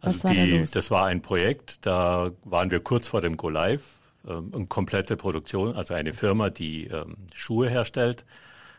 Was 0.00 0.24
also 0.24 0.28
war 0.28 0.34
die, 0.34 0.50
da 0.50 0.56
los? 0.58 0.70
Das 0.72 0.90
war 0.90 1.06
ein 1.06 1.22
Projekt, 1.22 1.86
da 1.86 2.32
waren 2.44 2.70
wir 2.70 2.80
kurz 2.80 3.06
vor 3.06 3.20
dem 3.20 3.36
Go 3.36 3.48
Live. 3.48 4.00
Ähm, 4.26 4.50
eine 4.54 4.66
komplette 4.66 5.16
Produktion, 5.16 5.76
also 5.76 5.94
eine 5.94 6.12
Firma, 6.14 6.50
die 6.50 6.86
ähm, 6.86 7.16
Schuhe 7.32 7.68
herstellt, 7.68 8.24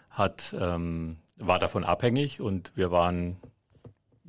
hat 0.10 0.54
ähm, 0.60 1.18
war 1.38 1.60
davon 1.60 1.84
abhängig 1.84 2.42
und 2.42 2.72
wir 2.76 2.92
waren 2.92 3.38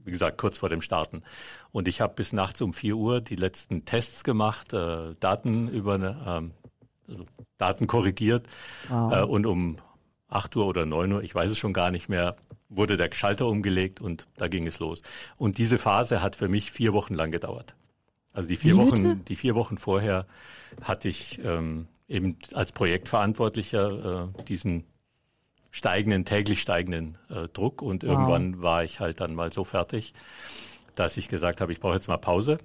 wie 0.05 0.11
gesagt, 0.11 0.39
kurz 0.39 0.59
vor 0.59 0.69
dem 0.69 0.83
Starten. 0.83 1.23
Und 1.71 1.89
ich 1.89 2.01
habe 2.01 2.15
bis 2.15 2.33
nachts 2.33 2.61
um 2.61 2.73
4 2.73 2.97
Uhr 2.97 3.21
die 3.21 3.37
letzten 3.37 3.85
Tests 3.85 4.25
gemacht, 4.25 4.73
äh, 4.73 5.15
Daten 5.21 5.69
über 5.69 5.95
ähm, 5.95 6.53
also 7.09 7.27
Daten 7.59 7.87
korrigiert 7.87 8.47
wow. 8.89 9.13
äh, 9.13 9.23
und 9.23 9.47
um 9.47 9.79
8 10.29 10.57
Uhr 10.57 10.67
oder 10.67 10.87
9 10.87 11.13
Uhr, 11.13 11.23
ich 11.23 11.35
weiß 11.35 11.51
es 11.51 11.59
schon 11.59 11.73
gar 11.73 11.91
nicht 11.91 12.09
mehr, 12.09 12.37
wurde 12.69 12.97
der 12.97 13.11
Schalter 13.13 13.47
umgelegt 13.47 14.01
und 14.01 14.27
da 14.37 14.49
ging 14.49 14.67
es 14.67 14.79
los. 14.79 15.03
Und 15.37 15.59
diese 15.59 15.79
Phase 15.79 16.23
hat 16.23 16.37
für 16.37 16.49
mich 16.49 16.71
vier 16.73 16.93
Wochen 16.93 17.15
lang 17.15 17.31
gedauert. 17.31 17.75
Also 18.33 18.49
die 18.49 18.57
vier 18.57 18.79
Wochen, 18.79 19.25
die 19.27 19.37
vier 19.37 19.55
Wochen 19.55 19.77
vorher 19.77 20.27
hatte 20.83 21.09
ich 21.09 21.39
ähm, 21.45 21.87
eben 22.09 22.39
als 22.55 22.73
Projektverantwortlicher 22.73 24.31
äh, 24.39 24.45
diesen 24.45 24.85
steigenden, 25.73 26.25
täglich 26.25 26.61
steigenden 26.61 27.19
äh, 27.29 27.49
Druck. 27.49 27.83
Und 27.83 28.05
wow. 28.05 28.11
irgendwann 28.11 28.63
war 28.63 28.85
ich 28.85 29.01
halt 29.01 29.21
dann 29.21 29.35
mal 29.35 29.53
so 29.53 29.65
fertig, 29.65 30.15
dass 30.95 31.17
ich 31.17 31.29
gesagt 31.29 31.61
habe, 31.61 31.73
ich 31.73 31.81
brauche 31.81 31.95
jetzt 31.95 32.07
mal 32.07 32.19
Pause. 32.19 32.59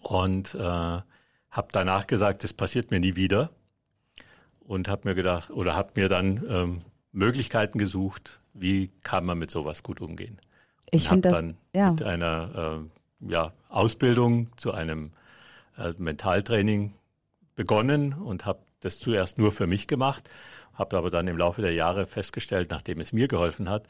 Und 0.00 0.54
äh, 0.54 0.60
habe 0.60 1.68
danach 1.72 2.06
gesagt, 2.06 2.44
das 2.44 2.52
passiert 2.52 2.92
mir 2.92 3.00
nie 3.00 3.16
wieder. 3.16 3.50
Und 4.60 4.88
habe 4.88 5.08
mir 5.08 5.14
gedacht, 5.14 5.50
oder 5.50 5.74
habe 5.74 5.92
mir 5.96 6.08
dann 6.08 6.44
ähm, 6.48 6.82
Möglichkeiten 7.12 7.78
gesucht, 7.78 8.40
wie 8.52 8.88
kann 9.02 9.24
man 9.24 9.38
mit 9.38 9.50
sowas 9.50 9.82
gut 9.82 10.00
umgehen. 10.00 10.38
Ich 10.90 11.08
finde 11.08 11.28
das 11.28 11.38
dann 11.38 11.56
ja. 11.74 11.90
mit 11.90 12.02
einer 12.02 12.84
äh, 13.20 13.30
ja, 13.32 13.52
Ausbildung 13.68 14.48
zu 14.56 14.72
einem 14.72 15.12
äh, 15.76 15.92
Mentaltraining 15.98 16.94
begonnen 17.56 18.12
und 18.12 18.46
habe 18.46 18.60
das 18.84 18.98
zuerst 18.98 19.38
nur 19.38 19.52
für 19.52 19.66
mich 19.66 19.86
gemacht 19.86 20.28
habe 20.74 20.96
aber 20.96 21.10
dann 21.10 21.28
im 21.28 21.38
Laufe 21.38 21.62
der 21.62 21.72
Jahre 21.72 22.06
festgestellt, 22.06 22.70
nachdem 22.70 23.00
es 23.00 23.12
mir 23.12 23.28
geholfen 23.28 23.68
hat, 23.68 23.86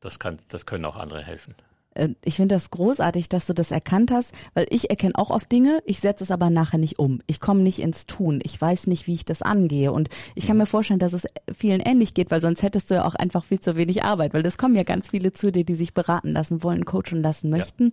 das, 0.00 0.18
kann, 0.18 0.38
das 0.48 0.66
können 0.66 0.84
auch 0.84 0.96
andere 0.96 1.22
helfen. 1.22 1.54
Äh, 1.94 2.10
ich 2.24 2.36
finde 2.36 2.54
das 2.54 2.70
großartig, 2.70 3.28
dass 3.28 3.46
du 3.46 3.54
das 3.54 3.70
erkannt 3.70 4.10
hast, 4.10 4.34
weil 4.54 4.66
ich 4.70 4.90
erkenne 4.90 5.14
auch 5.16 5.30
oft 5.30 5.50
Dinge, 5.50 5.80
ich 5.84 6.00
setze 6.00 6.24
es 6.24 6.30
aber 6.30 6.50
nachher 6.50 6.78
nicht 6.78 6.98
um. 6.98 7.22
Ich 7.26 7.40
komme 7.40 7.62
nicht 7.62 7.78
ins 7.78 8.06
Tun. 8.06 8.40
Ich 8.42 8.60
weiß 8.60 8.88
nicht, 8.88 9.06
wie 9.06 9.14
ich 9.14 9.24
das 9.24 9.42
angehe. 9.42 9.92
Und 9.92 10.08
ich 10.34 10.46
kann 10.46 10.56
mir 10.56 10.66
vorstellen, 10.66 11.00
dass 11.00 11.12
es 11.12 11.26
vielen 11.52 11.80
ähnlich 11.80 12.14
geht, 12.14 12.30
weil 12.30 12.42
sonst 12.42 12.62
hättest 12.62 12.90
du 12.90 12.96
ja 12.96 13.04
auch 13.04 13.14
einfach 13.14 13.44
viel 13.44 13.60
zu 13.60 13.76
wenig 13.76 14.04
Arbeit, 14.04 14.34
weil 14.34 14.44
es 14.46 14.58
kommen 14.58 14.76
ja 14.76 14.82
ganz 14.82 15.08
viele 15.08 15.32
zu 15.32 15.50
dir, 15.50 15.64
die 15.64 15.76
sich 15.76 15.94
beraten 15.94 16.32
lassen 16.32 16.62
wollen, 16.62 16.84
coachen 16.84 17.22
lassen 17.22 17.50
möchten. 17.50 17.92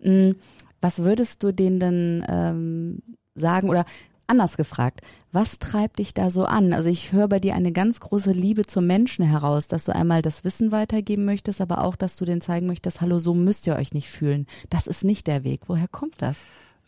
Ja. 0.00 0.10
Mm, 0.10 0.36
was 0.80 0.98
würdest 0.98 1.42
du 1.42 1.52
denen 1.52 1.80
denn 1.80 2.24
ähm, 2.28 3.02
sagen 3.34 3.70
oder 3.70 3.86
anders 4.26 4.56
gefragt, 4.56 5.00
was 5.32 5.58
treibt 5.58 5.98
dich 5.98 6.14
da 6.14 6.30
so 6.30 6.44
an? 6.44 6.72
Also 6.72 6.88
ich 6.88 7.12
höre 7.12 7.28
bei 7.28 7.40
dir 7.40 7.54
eine 7.54 7.72
ganz 7.72 8.00
große 8.00 8.32
Liebe 8.32 8.66
zum 8.66 8.86
Menschen 8.86 9.24
heraus, 9.24 9.68
dass 9.68 9.84
du 9.84 9.94
einmal 9.94 10.22
das 10.22 10.44
Wissen 10.44 10.72
weitergeben 10.72 11.24
möchtest, 11.24 11.60
aber 11.60 11.84
auch, 11.84 11.96
dass 11.96 12.16
du 12.16 12.24
denen 12.24 12.40
zeigen 12.40 12.66
möchtest, 12.66 13.00
hallo, 13.00 13.18
so 13.18 13.34
müsst 13.34 13.66
ihr 13.66 13.76
euch 13.76 13.92
nicht 13.92 14.08
fühlen. 14.08 14.46
Das 14.70 14.86
ist 14.86 15.04
nicht 15.04 15.26
der 15.26 15.44
Weg. 15.44 15.62
Woher 15.66 15.88
kommt 15.88 16.22
das? 16.22 16.38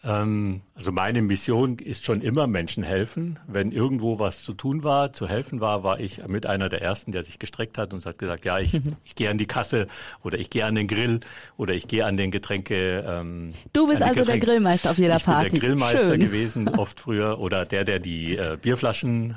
Ähm, 0.05 0.63
also 0.75 0.93
meine 0.93 1.23
Mission 1.23 1.79
ist 1.79 2.05
schon 2.05 2.21
immer 2.21 2.47
Menschen 2.47 2.83
helfen. 2.83 3.39
Wenn 3.47 3.73
irgendwo 3.73 4.19
was 4.19 4.43
zu 4.43 4.53
tun 4.55 4.85
war, 4.85 5.13
zu 5.13 5.29
helfen 5.29 5.61
war, 5.61 5.83
war 5.83 5.99
ich 6.01 6.27
mit 6.27 6.47
einer 6.47 6.69
der 6.69 6.83
ersten, 6.83 7.13
der 7.13 7.25
sich 7.25 7.39
gestreckt 7.39 7.79
hat 7.79 7.93
und 7.93 8.05
hat 8.05 8.19
gesagt, 8.19 8.45
ja, 8.45 8.59
ich, 8.59 8.75
ich 9.05 9.15
gehe 9.15 9.31
an 9.31 9.39
die 9.39 9.47
Kasse 9.47 9.87
oder 10.23 10.39
ich 10.39 10.51
gehe 10.51 10.65
an 10.65 10.75
den 10.75 10.87
Grill 10.87 11.21
oder 11.57 11.75
ich 11.75 11.89
gehe 11.89 12.05
an 12.05 12.17
den 12.17 12.31
Getränke. 12.31 13.05
Ähm, 13.07 13.53
du 13.73 13.89
bist 13.89 14.03
also 14.03 14.21
Getränke. 14.21 14.47
der 14.47 14.55
Grillmeister 14.55 14.91
auf 14.91 14.99
jeder 14.99 15.17
ich 15.17 15.25
Party. 15.25 15.47
Ich 15.47 15.53
bin 15.53 15.61
der 15.61 15.69
Grillmeister 15.69 16.11
Schön. 16.11 16.21
gewesen, 16.21 16.69
oft 16.77 17.01
früher, 17.01 17.39
oder 17.39 17.65
der, 17.65 17.85
der 17.85 17.99
die 17.99 18.37
äh, 18.37 18.59
Bierflaschen 18.61 19.37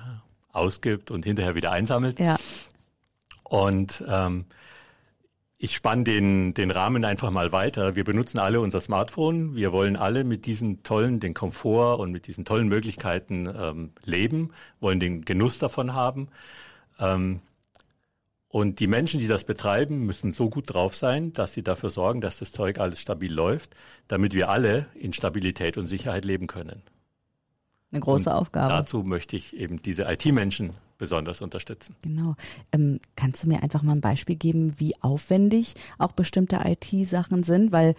ausgibt 0.52 1.10
und 1.12 1.26
hinterher 1.26 1.56
wieder 1.56 1.72
einsammelt. 1.72 2.20
Ja. 2.20 2.38
Und 3.44 4.04
ähm, 4.08 4.46
ich 5.62 5.76
spanne 5.76 6.06
den, 6.06 6.54
den 6.54 6.72
Rahmen 6.72 7.04
einfach 7.04 7.32
mal 7.32 7.52
weiter. 7.52 7.98
Wir 7.98 8.06
benutzen 8.06 8.40
alle 8.40 8.62
unser 8.62 8.80
Smartphone. 8.80 9.56
Wir 9.58 9.74
wollen 9.74 9.98
alle 9.98 10.24
mit 10.24 10.46
diesen 10.46 10.84
tollen, 10.84 11.20
den 11.20 11.34
Komfort 11.34 12.00
und 12.00 12.14
mit 12.14 12.28
diesen 12.28 12.46
tollen 12.46 12.70
Möglichkeiten 12.70 13.46
ähm, 13.54 13.92
leben, 14.06 14.54
wollen 14.80 15.02
den 15.02 15.26
Genuss 15.26 15.60
davon 15.60 15.94
haben. 15.94 16.30
Ähm, 16.98 17.42
und 18.48 18.80
die 18.80 18.88
Menschen, 18.88 19.20
die 19.20 19.28
das 19.28 19.44
betreiben, 19.44 20.06
müssen 20.06 20.32
so 20.32 20.50
gut 20.50 20.74
drauf 20.74 20.96
sein, 20.96 21.34
dass 21.34 21.54
sie 21.54 21.62
dafür 21.62 21.90
sorgen, 21.90 22.22
dass 22.22 22.40
das 22.40 22.54
Zeug 22.54 22.80
alles 22.80 23.02
stabil 23.02 23.32
läuft, 23.32 23.76
damit 24.08 24.34
wir 24.34 24.50
alle 24.50 24.88
in 24.96 25.12
Stabilität 25.12 25.78
und 25.78 25.88
Sicherheit 25.88 26.24
leben 26.24 26.48
können. 26.48 26.82
Eine 27.92 28.02
große 28.02 28.30
und 28.30 28.36
Aufgabe. 28.36 28.70
Dazu 28.70 29.04
möchte 29.04 29.36
ich 29.36 29.56
eben 29.56 29.82
diese 29.82 30.04
IT-Menschen 30.04 30.72
besonders 30.98 31.42
unterstützen. 31.42 31.96
Genau. 32.04 32.36
Ähm, 32.72 33.00
kannst 33.16 33.44
du 33.44 33.48
mir 33.48 33.64
einfach 33.64 33.82
mal 33.82 33.94
ein 33.94 34.02
Beispiel 34.02 34.36
geben, 34.36 34.80
wie 34.80 34.94
aufwendig 35.02 35.74
auch 35.98 36.12
bestimmte 36.12 36.60
IT-Sachen 36.64 37.44
sind? 37.44 37.72
Weil 37.72 37.96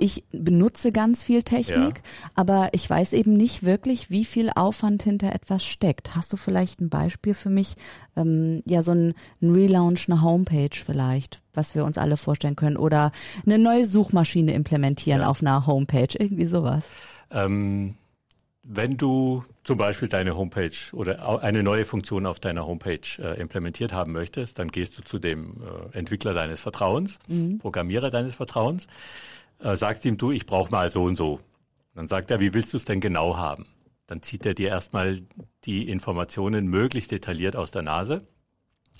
ich 0.00 0.24
benutze 0.30 0.92
ganz 0.92 1.24
viel 1.24 1.42
Technik, 1.42 1.96
ja. 1.96 2.30
aber 2.36 2.68
ich 2.72 2.88
weiß 2.88 3.12
eben 3.12 3.36
nicht 3.36 3.64
wirklich, 3.64 4.10
wie 4.10 4.24
viel 4.24 4.50
Aufwand 4.54 5.02
hinter 5.02 5.34
etwas 5.34 5.64
steckt. 5.66 6.14
Hast 6.14 6.32
du 6.32 6.36
vielleicht 6.36 6.80
ein 6.80 6.88
Beispiel 6.88 7.34
für 7.34 7.50
mich? 7.50 7.74
Ähm, 8.16 8.62
ja, 8.64 8.82
so 8.82 8.92
ein, 8.92 9.14
ein 9.42 9.50
Relaunch, 9.50 10.08
eine 10.08 10.22
Homepage 10.22 10.70
vielleicht, 10.72 11.42
was 11.52 11.74
wir 11.74 11.84
uns 11.84 11.98
alle 11.98 12.16
vorstellen 12.16 12.54
können, 12.54 12.76
oder 12.76 13.10
eine 13.44 13.58
neue 13.58 13.86
Suchmaschine 13.86 14.54
implementieren 14.54 15.22
ja. 15.22 15.28
auf 15.28 15.42
einer 15.42 15.66
Homepage, 15.66 16.16
irgendwie 16.16 16.46
sowas. 16.46 16.84
Ähm, 17.32 17.96
wenn 18.70 18.98
du 18.98 19.44
zum 19.64 19.78
Beispiel 19.78 20.08
deine 20.08 20.36
Homepage 20.36 20.76
oder 20.92 21.42
eine 21.42 21.62
neue 21.62 21.86
Funktion 21.86 22.26
auf 22.26 22.38
deiner 22.38 22.66
Homepage 22.66 23.00
äh, 23.18 23.40
implementiert 23.40 23.94
haben 23.94 24.12
möchtest, 24.12 24.58
dann 24.58 24.68
gehst 24.68 24.98
du 24.98 25.02
zu 25.02 25.18
dem 25.18 25.62
äh, 25.62 25.96
Entwickler 25.96 26.34
deines 26.34 26.60
Vertrauens, 26.60 27.18
mhm. 27.28 27.58
Programmierer 27.58 28.10
deines 28.10 28.34
Vertrauens, 28.34 28.86
äh, 29.60 29.74
sagst 29.74 30.04
ihm, 30.04 30.18
du, 30.18 30.32
ich 30.32 30.44
brauche 30.44 30.70
mal 30.70 30.92
so 30.92 31.04
und 31.04 31.16
so. 31.16 31.40
Dann 31.94 32.08
sagt 32.08 32.30
er, 32.30 32.40
wie 32.40 32.52
willst 32.52 32.74
du 32.74 32.76
es 32.76 32.84
denn 32.84 33.00
genau 33.00 33.38
haben? 33.38 33.66
Dann 34.06 34.20
zieht 34.22 34.44
er 34.44 34.52
dir 34.52 34.68
erstmal 34.68 35.22
die 35.64 35.88
Informationen 35.88 36.66
möglichst 36.66 37.10
detailliert 37.10 37.56
aus 37.56 37.70
der 37.70 37.82
Nase. 37.82 38.26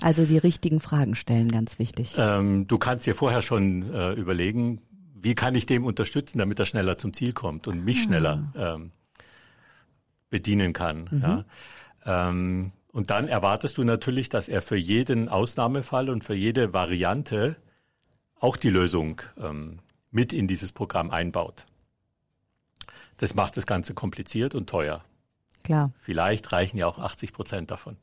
Also 0.01 0.25
die 0.25 0.39
richtigen 0.39 0.81
Fragen 0.81 1.15
stellen, 1.15 1.53
ganz 1.53 1.79
wichtig. 1.79 2.15
Ähm, 2.17 2.67
du 2.69 2.79
kannst 2.79 3.07
dir 3.07 3.15
vorher 3.15 3.43
schon 3.43 3.93
äh, 3.93 4.13
überlegen, 4.13 4.81
wie 5.15 5.35
kann 5.35 5.55
ich 5.55 5.67
dem 5.67 5.85
unterstützen, 5.85 6.39
damit 6.39 6.59
er 6.59 6.67
schneller 6.67 6.97
zum 6.97 7.13
Ziel 7.13 7.35
kommt 7.35 7.69
und 7.69 7.85
mich 7.85 7.99
ah. 7.99 8.03
schneller 8.03 8.53
ähm, 8.57 8.93
bedienen 10.31 10.73
kann. 10.73 11.09
Mhm. 11.11 11.23
Ja. 11.23 11.45
Ähm, 12.29 12.73
und 12.93 13.11
dann 13.11 13.29
erwartest 13.29 13.79
du 13.79 13.85
natürlich, 13.85 14.29
dass 14.29 14.49
er 14.49 14.63
für 14.63 14.77
jeden 14.77 15.29
Ausnahmefall 15.29 16.11
und 16.11 16.25
für 16.25 16.35
jede 16.35 16.73
Variante 16.73 17.57
auch 18.41 18.57
die 18.57 18.71
Lösung 18.71 19.21
ähm, 19.39 19.81
mit 20.11 20.33
in 20.33 20.49
dieses 20.49 20.73
Programm 20.73 21.11
einbaut. 21.11 21.67
Das 23.19 23.35
macht 23.35 23.57
das 23.57 23.67
Ganze 23.67 23.95
kompliziert 23.95 24.55
und 24.55 24.69
teuer. 24.69 25.05
Klar. 25.65 25.93
Vielleicht 26.01 26.53
reichen 26.53 26.79
ja 26.79 26.87
auch 26.87 26.99
80 26.99 27.33
Prozent 27.33 27.71
davon. 27.71 27.97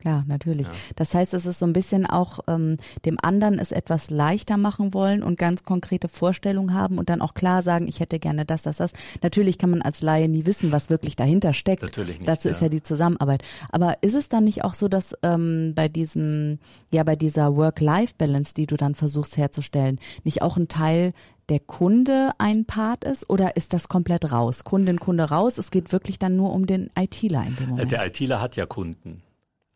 Klar, 0.00 0.24
natürlich. 0.26 0.66
Ja. 0.66 0.72
Das 0.96 1.14
heißt, 1.14 1.34
es 1.34 1.44
ist 1.44 1.58
so 1.58 1.66
ein 1.66 1.74
bisschen 1.74 2.06
auch 2.06 2.40
ähm, 2.48 2.78
dem 3.04 3.18
anderen 3.20 3.58
es 3.58 3.70
etwas 3.70 4.08
leichter 4.08 4.56
machen 4.56 4.94
wollen 4.94 5.22
und 5.22 5.38
ganz 5.38 5.62
konkrete 5.64 6.08
Vorstellungen 6.08 6.72
haben 6.72 6.96
und 6.96 7.10
dann 7.10 7.20
auch 7.20 7.34
klar 7.34 7.60
sagen, 7.60 7.86
ich 7.86 8.00
hätte 8.00 8.18
gerne 8.18 8.46
das, 8.46 8.62
das, 8.62 8.78
das. 8.78 8.92
Natürlich 9.22 9.58
kann 9.58 9.70
man 9.70 9.82
als 9.82 10.00
Laie 10.00 10.28
nie 10.28 10.46
wissen, 10.46 10.72
was 10.72 10.88
wirklich 10.88 11.16
dahinter 11.16 11.52
steckt. 11.52 11.82
Natürlich 11.82 12.18
nicht. 12.18 12.28
Dazu 12.28 12.48
ja. 12.48 12.54
ist 12.54 12.62
ja 12.62 12.70
die 12.70 12.82
Zusammenarbeit. 12.82 13.42
Aber 13.70 13.98
ist 14.00 14.14
es 14.14 14.30
dann 14.30 14.44
nicht 14.44 14.64
auch 14.64 14.72
so, 14.72 14.88
dass 14.88 15.14
ähm, 15.22 15.74
bei 15.74 15.88
diesem, 15.88 16.58
ja, 16.90 17.02
bei 17.02 17.14
dieser 17.14 17.54
Work-Life-Balance, 17.54 18.54
die 18.54 18.66
du 18.66 18.76
dann 18.76 18.94
versuchst 18.94 19.36
herzustellen, 19.36 20.00
nicht 20.24 20.40
auch 20.40 20.56
ein 20.56 20.68
Teil 20.68 21.12
der 21.50 21.60
Kunde 21.60 22.30
ein 22.38 22.64
Part 22.64 23.04
ist 23.04 23.28
oder 23.28 23.56
ist 23.56 23.74
das 23.74 23.88
komplett 23.88 24.32
raus? 24.32 24.64
Kundin, 24.64 24.98
Kunde 24.98 25.24
raus. 25.24 25.58
Es 25.58 25.70
geht 25.70 25.92
wirklich 25.92 26.18
dann 26.18 26.36
nur 26.36 26.52
um 26.54 26.66
den 26.66 26.90
ITler 26.96 27.44
in 27.44 27.56
dem 27.56 27.68
Moment. 27.70 27.92
Der 27.92 28.06
ITler 28.06 28.40
hat 28.40 28.56
ja 28.56 28.66
Kunden. 28.66 29.22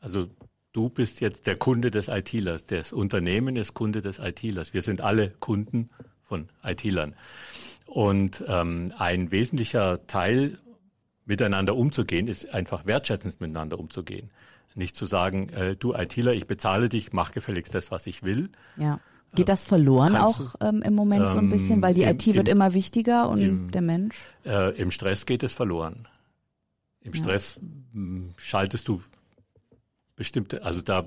Also 0.05 0.29
du 0.73 0.91
bist 0.91 1.21
jetzt 1.21 1.47
der 1.47 1.57
Kunde 1.57 1.91
des 1.91 2.09
ITlers, 2.09 2.67
das 2.67 2.93
Unternehmen 2.93 3.57
ist 3.57 3.73
Kunde 3.73 4.03
des 4.03 4.19
ITlers. 4.19 4.75
Wir 4.75 4.83
sind 4.83 5.01
alle 5.01 5.31
Kunden 5.41 5.89
von 6.21 6.49
ITlern. 6.63 7.15
Und 7.87 8.45
ähm, 8.47 8.93
ein 8.99 9.31
wesentlicher 9.31 10.07
Teil, 10.07 10.59
miteinander 11.25 11.75
umzugehen, 11.75 12.29
ist 12.29 12.53
einfach 12.53 12.85
wertschätzend 12.85 13.41
miteinander 13.41 13.81
umzugehen. 13.81 14.31
Nicht 14.75 14.95
zu 14.95 15.07
sagen, 15.07 15.49
äh, 15.51 15.75
du 15.75 15.95
ITler, 15.95 16.35
ich 16.35 16.47
bezahle 16.47 16.91
dich, 16.91 17.15
mach 17.15 17.33
gefälligst 17.33 17.75
das, 17.75 17.91
was 17.91 18.07
ich 18.07 18.23
will. 18.23 18.51
Ja. 18.77 19.01
Geht 19.35 19.49
das 19.49 19.65
verloren 19.65 20.17
auch 20.17 20.55
ähm, 20.61 20.83
im 20.83 20.95
Moment 20.95 21.23
ähm, 21.23 21.29
so 21.29 21.39
ein 21.39 21.49
bisschen, 21.49 21.83
weil 21.83 21.95
die 21.95 22.03
im, 22.03 22.11
IT 22.11 22.27
wird 22.27 22.49
im, 22.49 22.57
immer 22.57 22.75
wichtiger 22.75 23.29
und 23.29 23.41
im, 23.41 23.71
der 23.71 23.81
Mensch? 23.81 24.17
Äh, 24.45 24.77
Im 24.81 24.91
Stress 24.91 25.27
geht 25.27 25.43
es 25.43 25.55
verloren. 25.55 26.07
Im 27.01 27.15
ja. 27.15 27.23
Stress 27.23 27.59
mh, 27.93 28.35
schaltest 28.37 28.87
du 28.87 29.03
bestimmte, 30.17 30.63
also 30.65 30.81
da 30.81 31.07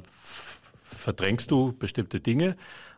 verdrängst 0.83 1.51
du 1.51 1.73
bestimmte 1.73 2.19
Dinge 2.19 2.55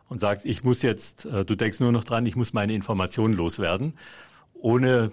und 0.08 0.20
sagst, 0.20 0.44
ich 0.44 0.64
muss 0.64 0.82
jetzt, 0.82 1.24
äh, 1.26 1.44
du 1.44 1.54
denkst 1.54 1.80
nur 1.80 1.92
noch 1.92 2.04
dran, 2.04 2.26
ich 2.26 2.36
muss 2.36 2.52
meine 2.52 2.74
Informationen 2.74 3.34
loswerden, 3.34 3.94
ohne 4.54 5.12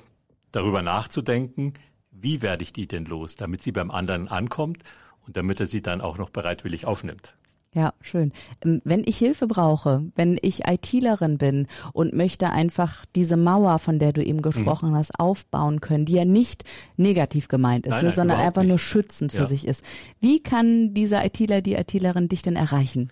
darüber 0.51 0.82
nachzudenken, 0.82 1.74
wie 2.12 2.42
werde 2.42 2.63
ich 2.63 2.74
die 2.74 2.88
denn 2.88 3.06
los, 3.06 3.36
damit 3.36 3.63
sie 3.63 3.72
beim 3.72 3.92
anderen 3.92 4.27
ankommt 4.27 4.84
und 5.25 5.38
damit 5.38 5.60
er 5.60 5.68
sie 5.68 5.82
dann 5.82 6.01
auch 6.01 6.18
noch 6.18 6.30
bereitwillig 6.30 6.86
aufnimmt. 6.86 7.36
Ja, 7.77 7.93
schön. 8.01 8.31
Ähm, 8.65 8.81
wenn 8.86 9.03
ich 9.05 9.19
Hilfe 9.19 9.46
brauche, 9.46 10.03
wenn 10.15 10.39
ich 10.41 10.67
ITlerin 10.67 11.38
bin 11.38 11.67
und 11.93 12.12
möchte 12.12 12.50
einfach 12.50 13.05
diese 13.13 13.38
Mauer, 13.38 13.77
von 13.77 14.00
der 14.00 14.13
du 14.13 14.24
eben 14.24 14.41
gesprochen 14.41 14.89
mhm. 14.89 14.96
hast, 14.96 15.19
aufbauen 15.19 15.79
können, 15.79 16.05
die 16.05 16.13
ja 16.13 16.25
nicht 16.25 16.63
negativ 16.96 17.48
gemeint 17.48 17.86
ist, 17.86 17.91
nein, 17.91 18.05
nein, 18.05 18.15
sondern 18.15 18.39
einfach 18.39 18.63
nicht. 18.63 18.69
nur 18.69 18.79
schützend 18.79 19.31
für 19.31 19.41
ja. 19.41 19.46
sich 19.46 19.67
ist. 19.67 19.84
Wie 20.19 20.41
kann 20.41 20.96
dieser 20.96 21.24
ITler, 21.24 21.62
die 21.62 21.75
ITlerin 21.75 22.29
dich 22.29 22.41
denn 22.41 22.55
erreichen? 22.55 23.12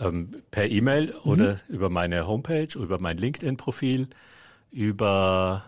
Ähm, 0.00 0.34
per 0.50 0.68
E-Mail 0.68 1.14
mhm. 1.22 1.30
oder 1.30 1.60
über 1.68 1.88
meine 1.88 2.26
Homepage, 2.26 2.76
über 2.76 2.98
mein 2.98 3.16
LinkedIn-Profil, 3.16 4.08
über 4.72 5.62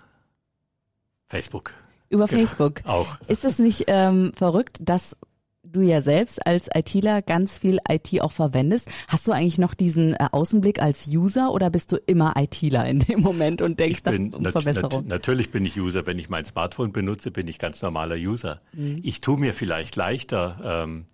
Facebook. 1.28 1.74
Über 2.08 2.26
genau. 2.26 2.40
Facebook. 2.40 2.80
Auch. 2.86 3.20
Ist 3.28 3.44
es 3.44 3.60
nicht 3.60 3.84
ähm, 3.86 4.32
verrückt, 4.34 4.78
dass 4.80 5.16
du 5.72 5.80
ja 5.80 6.02
selbst 6.02 6.46
als 6.46 6.68
ITler 6.74 7.22
ganz 7.22 7.58
viel 7.58 7.78
IT 7.88 8.20
auch 8.20 8.32
verwendest. 8.32 8.90
Hast 9.08 9.26
du 9.26 9.32
eigentlich 9.32 9.58
noch 9.58 9.74
diesen 9.74 10.14
äh, 10.14 10.28
Außenblick 10.30 10.80
als 10.80 11.08
User 11.08 11.52
oder 11.52 11.70
bist 11.70 11.92
du 11.92 11.96
immer 11.96 12.34
ITler 12.36 12.86
in 12.86 12.98
dem 13.00 13.20
Moment 13.20 13.62
und 13.62 13.78
denkst 13.78 14.02
bin, 14.02 14.34
um 14.34 14.44
Verbesserung? 14.44 15.02
Nat 15.02 15.10
natürlich 15.10 15.50
bin 15.50 15.64
ich 15.64 15.78
User. 15.78 16.06
Wenn 16.06 16.18
ich 16.18 16.28
mein 16.28 16.44
Smartphone 16.44 16.92
benutze, 16.92 17.30
bin 17.30 17.48
ich 17.48 17.58
ganz 17.58 17.82
normaler 17.82 18.16
User. 18.16 18.60
Mhm. 18.72 19.00
Ich 19.02 19.20
tue 19.20 19.38
mir 19.38 19.54
vielleicht 19.54 19.96
leichter, 19.96 20.84
ähm, 20.84 21.06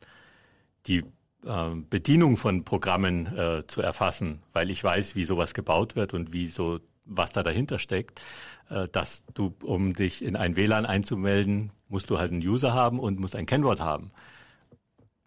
die 0.87 0.99
äh, 1.45 1.75
Bedienung 1.91 2.37
von 2.37 2.65
Programmen 2.65 3.27
äh, 3.37 3.67
zu 3.67 3.83
erfassen, 3.83 4.43
weil 4.53 4.71
ich 4.71 4.83
weiß, 4.83 5.17
wie 5.17 5.25
sowas 5.25 5.55
gebaut 5.55 5.97
wird 5.97 6.15
und 6.15 6.33
wie 6.33 6.49
so 6.49 6.81
was 7.09 7.31
da 7.31 7.45
dahinter 7.45 7.79
steckt, 7.79 8.21
äh, 8.69 8.89
dass 8.89 9.23
du, 9.33 9.55
um 9.63 9.95
dich 9.95 10.25
in 10.25 10.35
ein 10.35 10.57
WLAN 10.57 10.87
einzumelden, 10.87 11.71
musst 11.89 12.11
du 12.11 12.19
halt 12.19 12.33
einen 12.33 12.43
User 12.43 12.75
haben 12.75 12.99
und 12.99 13.21
musst 13.21 13.37
ein 13.37 13.47
Kennwort 13.47 13.81
haben 13.81 14.11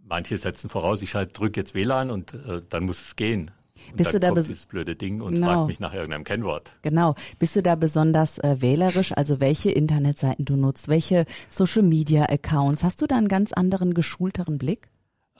manche 0.09 0.37
setzen 0.37 0.69
voraus, 0.69 1.01
ich 1.01 1.15
halt 1.15 1.37
drücke 1.37 1.59
jetzt 1.59 1.73
WLAN 1.73 2.11
und 2.11 2.33
äh, 2.33 2.61
dann 2.67 2.83
muss 2.83 3.01
es 3.01 3.15
gehen. 3.15 3.51
Und 3.91 3.97
Bist 3.97 4.13
du 4.13 4.19
da 4.19 4.31
dieses 4.31 4.65
blöde 4.65 4.95
Ding 4.95 5.21
und 5.21 5.35
genau. 5.35 5.47
fragt 5.47 5.67
mich 5.67 5.79
nach 5.79 5.93
irgendeinem 5.93 6.25
Kennwort. 6.25 6.73
Genau. 6.81 7.15
Bist 7.37 7.55
du 7.55 7.61
da 7.61 7.75
besonders 7.75 8.37
äh, 8.39 8.57
wählerisch, 8.59 9.13
also 9.13 9.39
welche 9.39 9.71
Internetseiten 9.71 10.43
du 10.43 10.57
nutzt, 10.57 10.89
welche 10.89 11.25
Social 11.47 11.83
Media 11.83 12.25
Accounts? 12.25 12.83
Hast 12.83 13.01
du 13.01 13.07
da 13.07 13.17
einen 13.17 13.29
ganz 13.29 13.53
anderen, 13.53 13.93
geschulteren 13.93 14.57
Blick? 14.57 14.89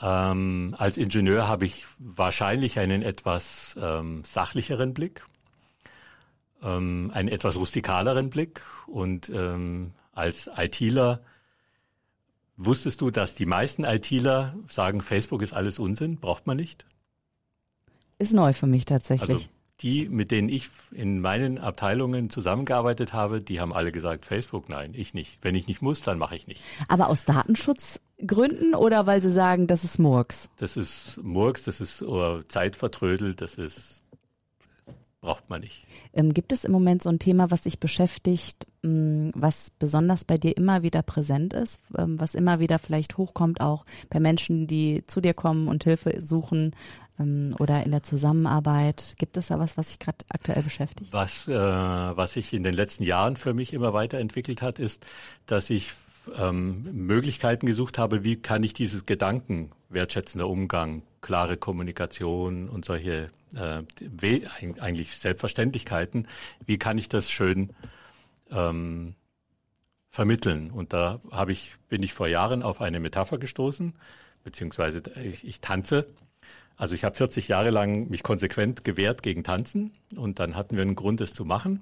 Ähm, 0.01 0.75
als 0.77 0.97
Ingenieur 0.97 1.47
habe 1.47 1.65
ich 1.65 1.85
wahrscheinlich 1.99 2.79
einen 2.79 3.01
etwas 3.01 3.77
ähm, 3.81 4.23
sachlicheren 4.23 4.93
Blick, 4.93 5.23
ähm, 6.63 7.11
einen 7.13 7.27
etwas 7.27 7.57
rustikaleren 7.57 8.29
Blick 8.29 8.61
und 8.87 9.29
ähm, 9.29 9.91
als 10.13 10.49
ITler 10.55 11.21
Wusstest 12.61 12.99
du, 12.99 13.09
dass 13.09 13.35
die 13.35 13.45
meisten 13.45 13.85
ITler 13.85 14.53
sagen, 14.67 14.99
Facebook 14.99 15.41
ist 15.41 15.53
alles 15.53 15.79
Unsinn, 15.79 16.17
braucht 16.17 16.45
man 16.45 16.57
nicht? 16.57 16.85
Ist 18.17 18.33
neu 18.33 18.51
für 18.51 18.67
mich 18.67 18.83
tatsächlich. 18.83 19.29
Also 19.29 19.45
die, 19.79 20.09
mit 20.09 20.29
denen 20.29 20.49
ich 20.49 20.69
in 20.91 21.21
meinen 21.21 21.57
Abteilungen 21.57 22.29
zusammengearbeitet 22.29 23.13
habe, 23.13 23.39
die 23.39 23.61
haben 23.61 23.71
alle 23.71 23.93
gesagt, 23.93 24.25
Facebook, 24.25 24.67
nein, 24.67 24.91
ich 24.93 25.13
nicht. 25.13 25.37
Wenn 25.41 25.55
ich 25.55 25.67
nicht 25.67 25.81
muss, 25.81 26.01
dann 26.01 26.17
mache 26.17 26.35
ich 26.35 26.47
nicht. 26.47 26.61
Aber 26.89 27.07
aus 27.07 27.23
Datenschutzgründen 27.23 28.75
oder 28.75 29.07
weil 29.07 29.21
sie 29.21 29.31
sagen, 29.31 29.67
das 29.67 29.85
ist 29.85 29.97
Murks? 29.97 30.49
Das 30.57 30.75
ist 30.75 31.17
Murks, 31.23 31.63
das 31.63 31.79
ist 31.79 32.01
uh, 32.01 32.41
Zeitvertrödelt, 32.49 33.39
das 33.39 33.55
ist 33.55 34.01
braucht 35.21 35.49
man 35.49 35.61
nicht. 35.61 35.85
Ähm, 36.13 36.33
gibt 36.33 36.51
es 36.51 36.63
im 36.63 36.71
Moment 36.71 37.03
so 37.03 37.09
ein 37.09 37.19
Thema, 37.19 37.51
was 37.51 37.63
dich 37.63 37.79
beschäftigt, 37.79 38.67
mh, 38.81 38.91
mm, 38.91 39.31
was 39.35 39.71
besonders 39.79 40.23
bei 40.23 40.37
dir 40.37 40.55
immer 40.55 40.83
wieder 40.83 41.01
präsent 41.01 41.53
ist, 41.53 41.81
ähm, 41.97 42.19
was 42.19 42.35
immer 42.35 42.59
wieder 42.59 42.79
vielleicht 42.79 43.17
hochkommt, 43.17 43.61
auch 43.61 43.85
bei 44.09 44.19
Menschen, 44.19 44.67
die 44.67 45.03
zu 45.05 45.21
dir 45.21 45.33
kommen 45.33 45.67
und 45.67 45.83
Hilfe 45.83 46.21
suchen? 46.21 46.73
ähm, 47.19 47.55
oder 47.59 47.83
in 47.83 47.91
der 47.91 48.03
Zusammenarbeit? 48.03 49.15
Gibt 49.17 49.37
es 49.37 49.47
da 49.47 49.59
was, 49.59 49.77
was 49.77 49.89
sich 49.89 49.99
gerade 49.99 50.17
aktuell 50.29 50.63
beschäftigt? 50.63 51.11
Was, 51.11 51.47
äh, 51.47 51.53
was 51.53 52.33
sich 52.33 52.53
in 52.53 52.63
den 52.63 52.73
letzten 52.73 53.03
Jahren 53.03 53.35
für 53.35 53.53
mich 53.53 53.73
immer 53.73 53.93
weiterentwickelt 53.93 54.61
hat, 54.61 54.79
ist, 54.79 55.05
dass 55.45 55.69
ich 55.69 55.91
ähm, 56.37 56.83
Möglichkeiten 56.91 57.65
gesucht 57.65 57.97
habe, 57.97 58.23
wie 58.23 58.37
kann 58.37 58.63
ich 58.63 58.73
dieses 58.73 59.05
Gedanken, 59.05 59.71
wertschätzender 59.89 60.47
Umgang, 60.47 61.03
klare 61.21 61.57
Kommunikation 61.57 62.69
und 62.69 62.85
solche 62.85 63.29
äh, 63.55 63.83
eigentlich 64.79 65.15
Selbstverständlichkeiten, 65.17 66.27
wie 66.65 66.77
kann 66.77 66.97
ich 66.97 67.09
das 67.09 67.29
schön 67.29 67.71
ähm, 68.51 69.15
vermitteln? 70.09 70.71
Und 70.71 70.93
da 70.93 71.19
habe 71.31 71.51
ich, 71.51 71.75
bin 71.87 72.03
ich 72.03 72.13
vor 72.13 72.27
Jahren 72.27 72.63
auf 72.63 72.81
eine 72.81 72.99
Metapher 72.99 73.37
gestoßen, 73.37 73.93
beziehungsweise 74.43 75.03
ich, 75.23 75.45
ich 75.45 75.61
tanze. 75.61 76.07
Also 76.77 76.95
ich 76.95 77.03
habe 77.03 77.15
40 77.15 77.47
Jahre 77.49 77.71
lang 77.71 78.09
mich 78.09 78.23
konsequent 78.23 78.85
gewehrt 78.85 79.21
gegen 79.21 79.43
Tanzen 79.43 79.91
und 80.15 80.39
dann 80.39 80.55
hatten 80.55 80.75
wir 80.75 80.83
einen 80.83 80.95
Grund, 80.95 81.19
es 81.21 81.33
zu 81.33 81.43
machen. 81.43 81.81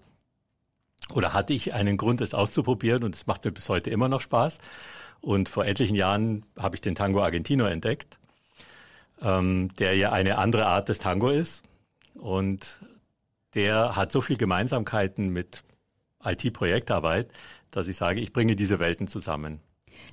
Oder 1.13 1.34
hatte 1.34 1.53
ich 1.53 1.74
einen 1.74 1.98
Grund, 1.98 2.20
es 2.22 2.34
auszuprobieren 2.34 3.03
und 3.03 3.15
es 3.15 3.27
macht 3.27 3.46
mir 3.46 3.51
bis 3.51 3.70
heute 3.70 3.89
immer 3.91 4.10
noch 4.10 4.22
Spaß. 4.22 4.60
Und 5.22 5.50
vor 5.50 5.65
etlichen 5.65 5.96
Jahren 5.96 6.46
habe 6.58 6.75
ich 6.75 6.82
den 6.82 6.96
Tango 6.96 7.22
Argentino 7.22 7.65
entdeckt, 7.65 8.17
ähm, 9.21 9.69
der 9.79 9.95
ja 9.95 10.12
eine 10.12 10.38
andere 10.38 10.65
Art 10.65 10.89
des 10.89 11.00
Tango 11.00 11.29
ist. 11.29 11.63
Und 12.13 12.79
der 13.53 13.95
hat 13.95 14.12
so 14.12 14.21
viel 14.21 14.38
Gemeinsamkeiten 14.38 15.29
mit 15.29 15.63
IT-Projektarbeit, 16.24 17.31
dass 17.71 17.88
ich 17.88 17.97
sage, 17.97 18.19
ich 18.19 18.33
bringe 18.33 18.55
diese 18.55 18.79
Welten 18.79 19.07
zusammen. 19.07 19.59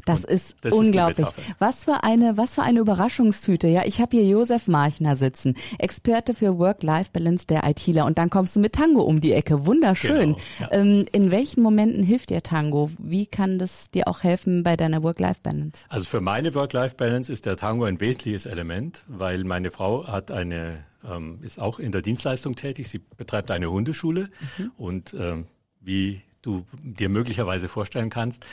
Das 0.04 0.24
ist 0.24 0.56
das 0.60 0.72
unglaublich. 0.72 1.26
Ist 1.26 1.34
was 1.58 1.84
für 1.84 2.04
eine, 2.04 2.36
was 2.36 2.54
für 2.54 2.62
eine 2.62 2.80
Überraschungstüte. 2.80 3.68
Ja, 3.68 3.82
ich 3.84 4.00
habe 4.00 4.16
hier 4.16 4.26
Josef 4.26 4.68
Marchner 4.68 5.16
sitzen, 5.16 5.54
Experte 5.78 6.34
für 6.34 6.58
Work-Life-Balance 6.58 7.46
der 7.46 7.64
ITler 7.64 8.04
und 8.06 8.18
dann 8.18 8.30
kommst 8.30 8.56
du 8.56 8.60
mit 8.60 8.74
Tango 8.74 9.02
um 9.02 9.20
die 9.20 9.32
Ecke. 9.32 9.66
Wunderschön. 9.66 10.34
Genau, 10.34 10.38
ja. 10.60 10.72
ähm, 10.72 11.06
in 11.12 11.30
welchen 11.30 11.62
Momenten 11.62 12.02
hilft 12.02 12.30
dir 12.30 12.42
Tango? 12.42 12.90
Wie 12.98 13.26
kann 13.26 13.58
das 13.58 13.90
dir 13.90 14.08
auch 14.08 14.22
helfen 14.22 14.62
bei 14.62 14.76
deiner 14.76 15.02
Work-Life-Balance? 15.02 15.86
Also 15.88 16.04
für 16.04 16.20
meine 16.20 16.54
Work-Life-Balance 16.54 17.32
ist 17.32 17.46
der 17.46 17.56
Tango 17.56 17.84
ein 17.84 18.00
wesentliches 18.00 18.46
Element, 18.46 19.04
weil 19.08 19.44
meine 19.44 19.70
Frau 19.70 20.06
hat 20.06 20.30
eine 20.30 20.84
ähm, 21.08 21.38
ist 21.42 21.60
auch 21.60 21.78
in 21.78 21.92
der 21.92 22.02
Dienstleistung 22.02 22.56
tätig. 22.56 22.88
Sie 22.88 22.98
betreibt 22.98 23.50
eine 23.50 23.70
Hundeschule 23.70 24.30
mhm. 24.58 24.72
und 24.76 25.14
ähm, 25.18 25.46
wie 25.80 26.22
du 26.44 26.66
dir 26.82 27.08
möglicherweise 27.08 27.68
vorstellen 27.68 28.10
kannst. 28.10 28.44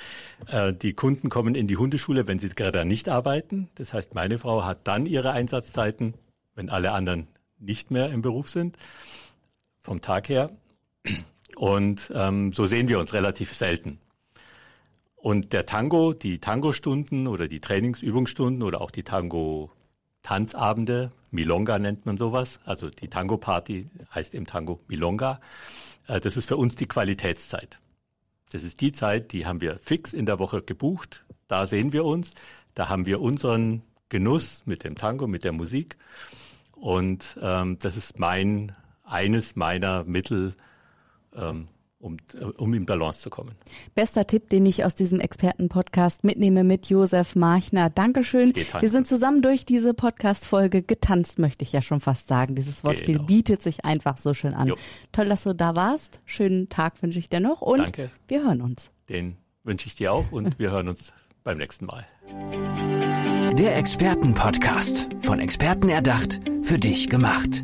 Äh, 0.47 0.73
die 0.73 0.93
Kunden 0.93 1.29
kommen 1.29 1.55
in 1.55 1.67
die 1.67 1.77
Hundeschule, 1.77 2.27
wenn 2.27 2.39
sie 2.39 2.49
gerade 2.49 2.85
nicht 2.85 3.09
arbeiten. 3.09 3.69
Das 3.75 3.93
heißt, 3.93 4.15
meine 4.15 4.37
Frau 4.37 4.63
hat 4.63 4.87
dann 4.87 5.05
ihre 5.05 5.31
Einsatzzeiten, 5.31 6.13
wenn 6.55 6.69
alle 6.69 6.91
anderen 6.91 7.27
nicht 7.59 7.91
mehr 7.91 8.09
im 8.09 8.21
Beruf 8.21 8.49
sind, 8.49 8.77
vom 9.79 10.01
Tag 10.01 10.29
her. 10.29 10.51
Und 11.55 12.11
ähm, 12.15 12.53
so 12.53 12.65
sehen 12.65 12.87
wir 12.87 12.99
uns 12.99 13.13
relativ 13.13 13.53
selten. 13.53 13.99
Und 15.15 15.53
der 15.53 15.67
Tango, 15.67 16.13
die 16.13 16.39
Tango-Stunden 16.39 17.27
oder 17.27 17.47
die 17.47 17.59
Trainingsübungsstunden 17.59 18.63
oder 18.63 18.81
auch 18.81 18.89
die 18.89 19.03
Tango-Tanzabende, 19.03 21.11
Milonga 21.29 21.77
nennt 21.79 22.05
man 22.05 22.17
sowas, 22.17 22.59
also 22.65 22.89
die 22.89 23.07
Tango-Party 23.07 23.89
heißt 24.13 24.33
im 24.33 24.45
Tango 24.47 24.81
Milonga, 24.87 25.39
äh, 26.07 26.19
das 26.19 26.37
ist 26.37 26.47
für 26.47 26.57
uns 26.57 26.75
die 26.75 26.87
Qualitätszeit. 26.87 27.80
Das 28.51 28.63
ist 28.63 28.81
die 28.81 28.91
Zeit, 28.91 29.31
die 29.31 29.45
haben 29.45 29.61
wir 29.61 29.77
fix 29.77 30.13
in 30.13 30.25
der 30.25 30.37
Woche 30.37 30.61
gebucht. 30.61 31.25
Da 31.47 31.65
sehen 31.65 31.93
wir 31.93 32.05
uns. 32.05 32.33
Da 32.75 32.89
haben 32.89 33.05
wir 33.05 33.21
unseren 33.21 33.81
Genuss 34.09 34.63
mit 34.65 34.83
dem 34.83 34.95
Tango, 34.95 35.25
mit 35.25 35.43
der 35.43 35.53
Musik. 35.53 35.97
Und 36.73 37.37
ähm, 37.41 37.79
das 37.79 37.95
ist 37.97 38.19
mein 38.19 38.75
eines 39.03 39.55
meiner 39.55 40.03
Mittel, 40.03 40.55
ähm, 41.35 41.67
um, 42.01 42.17
um 42.57 42.73
in 42.73 42.85
Balance 42.85 43.21
zu 43.21 43.29
kommen. 43.29 43.55
Bester 43.95 44.27
Tipp, 44.27 44.49
den 44.49 44.65
ich 44.65 44.83
aus 44.83 44.95
diesem 44.95 45.19
Expertenpodcast 45.19 46.23
mitnehme 46.23 46.63
mit 46.63 46.89
Josef 46.89 47.35
Marchner. 47.35 47.89
Dankeschön. 47.89 48.53
Wir 48.79 48.89
sind 48.89 49.07
zusammen 49.07 49.41
durch 49.41 49.65
diese 49.65 49.93
Podcast-Folge 49.93 50.81
getanzt, 50.81 51.39
möchte 51.39 51.63
ich 51.63 51.71
ja 51.71 51.81
schon 51.81 51.99
fast 51.99 52.27
sagen. 52.27 52.55
Dieses 52.55 52.83
Wortspiel 52.83 53.15
genau. 53.15 53.27
bietet 53.27 53.61
sich 53.61 53.85
einfach 53.85 54.17
so 54.17 54.33
schön 54.33 54.53
an. 54.53 54.67
Jo. 54.67 54.75
Toll, 55.11 55.29
dass 55.29 55.43
du 55.43 55.53
da 55.53 55.75
warst. 55.75 56.21
Schönen 56.25 56.69
Tag 56.69 57.01
wünsche 57.01 57.19
ich 57.19 57.29
dir 57.29 57.39
noch 57.39 57.61
und 57.61 57.79
Danke. 57.79 58.09
wir 58.27 58.43
hören 58.43 58.61
uns. 58.61 58.91
Den 59.09 59.37
wünsche 59.63 59.87
ich 59.87 59.95
dir 59.95 60.13
auch 60.13 60.31
und 60.31 60.59
wir 60.59 60.71
hören 60.71 60.87
uns 60.87 61.13
beim 61.43 61.57
nächsten 61.57 61.85
Mal. 61.85 62.05
Der 63.57 63.77
Expertenpodcast. 63.77 65.09
Von 65.21 65.39
Experten 65.39 65.89
erdacht, 65.89 66.39
für 66.63 66.79
dich 66.79 67.09
gemacht. 67.09 67.63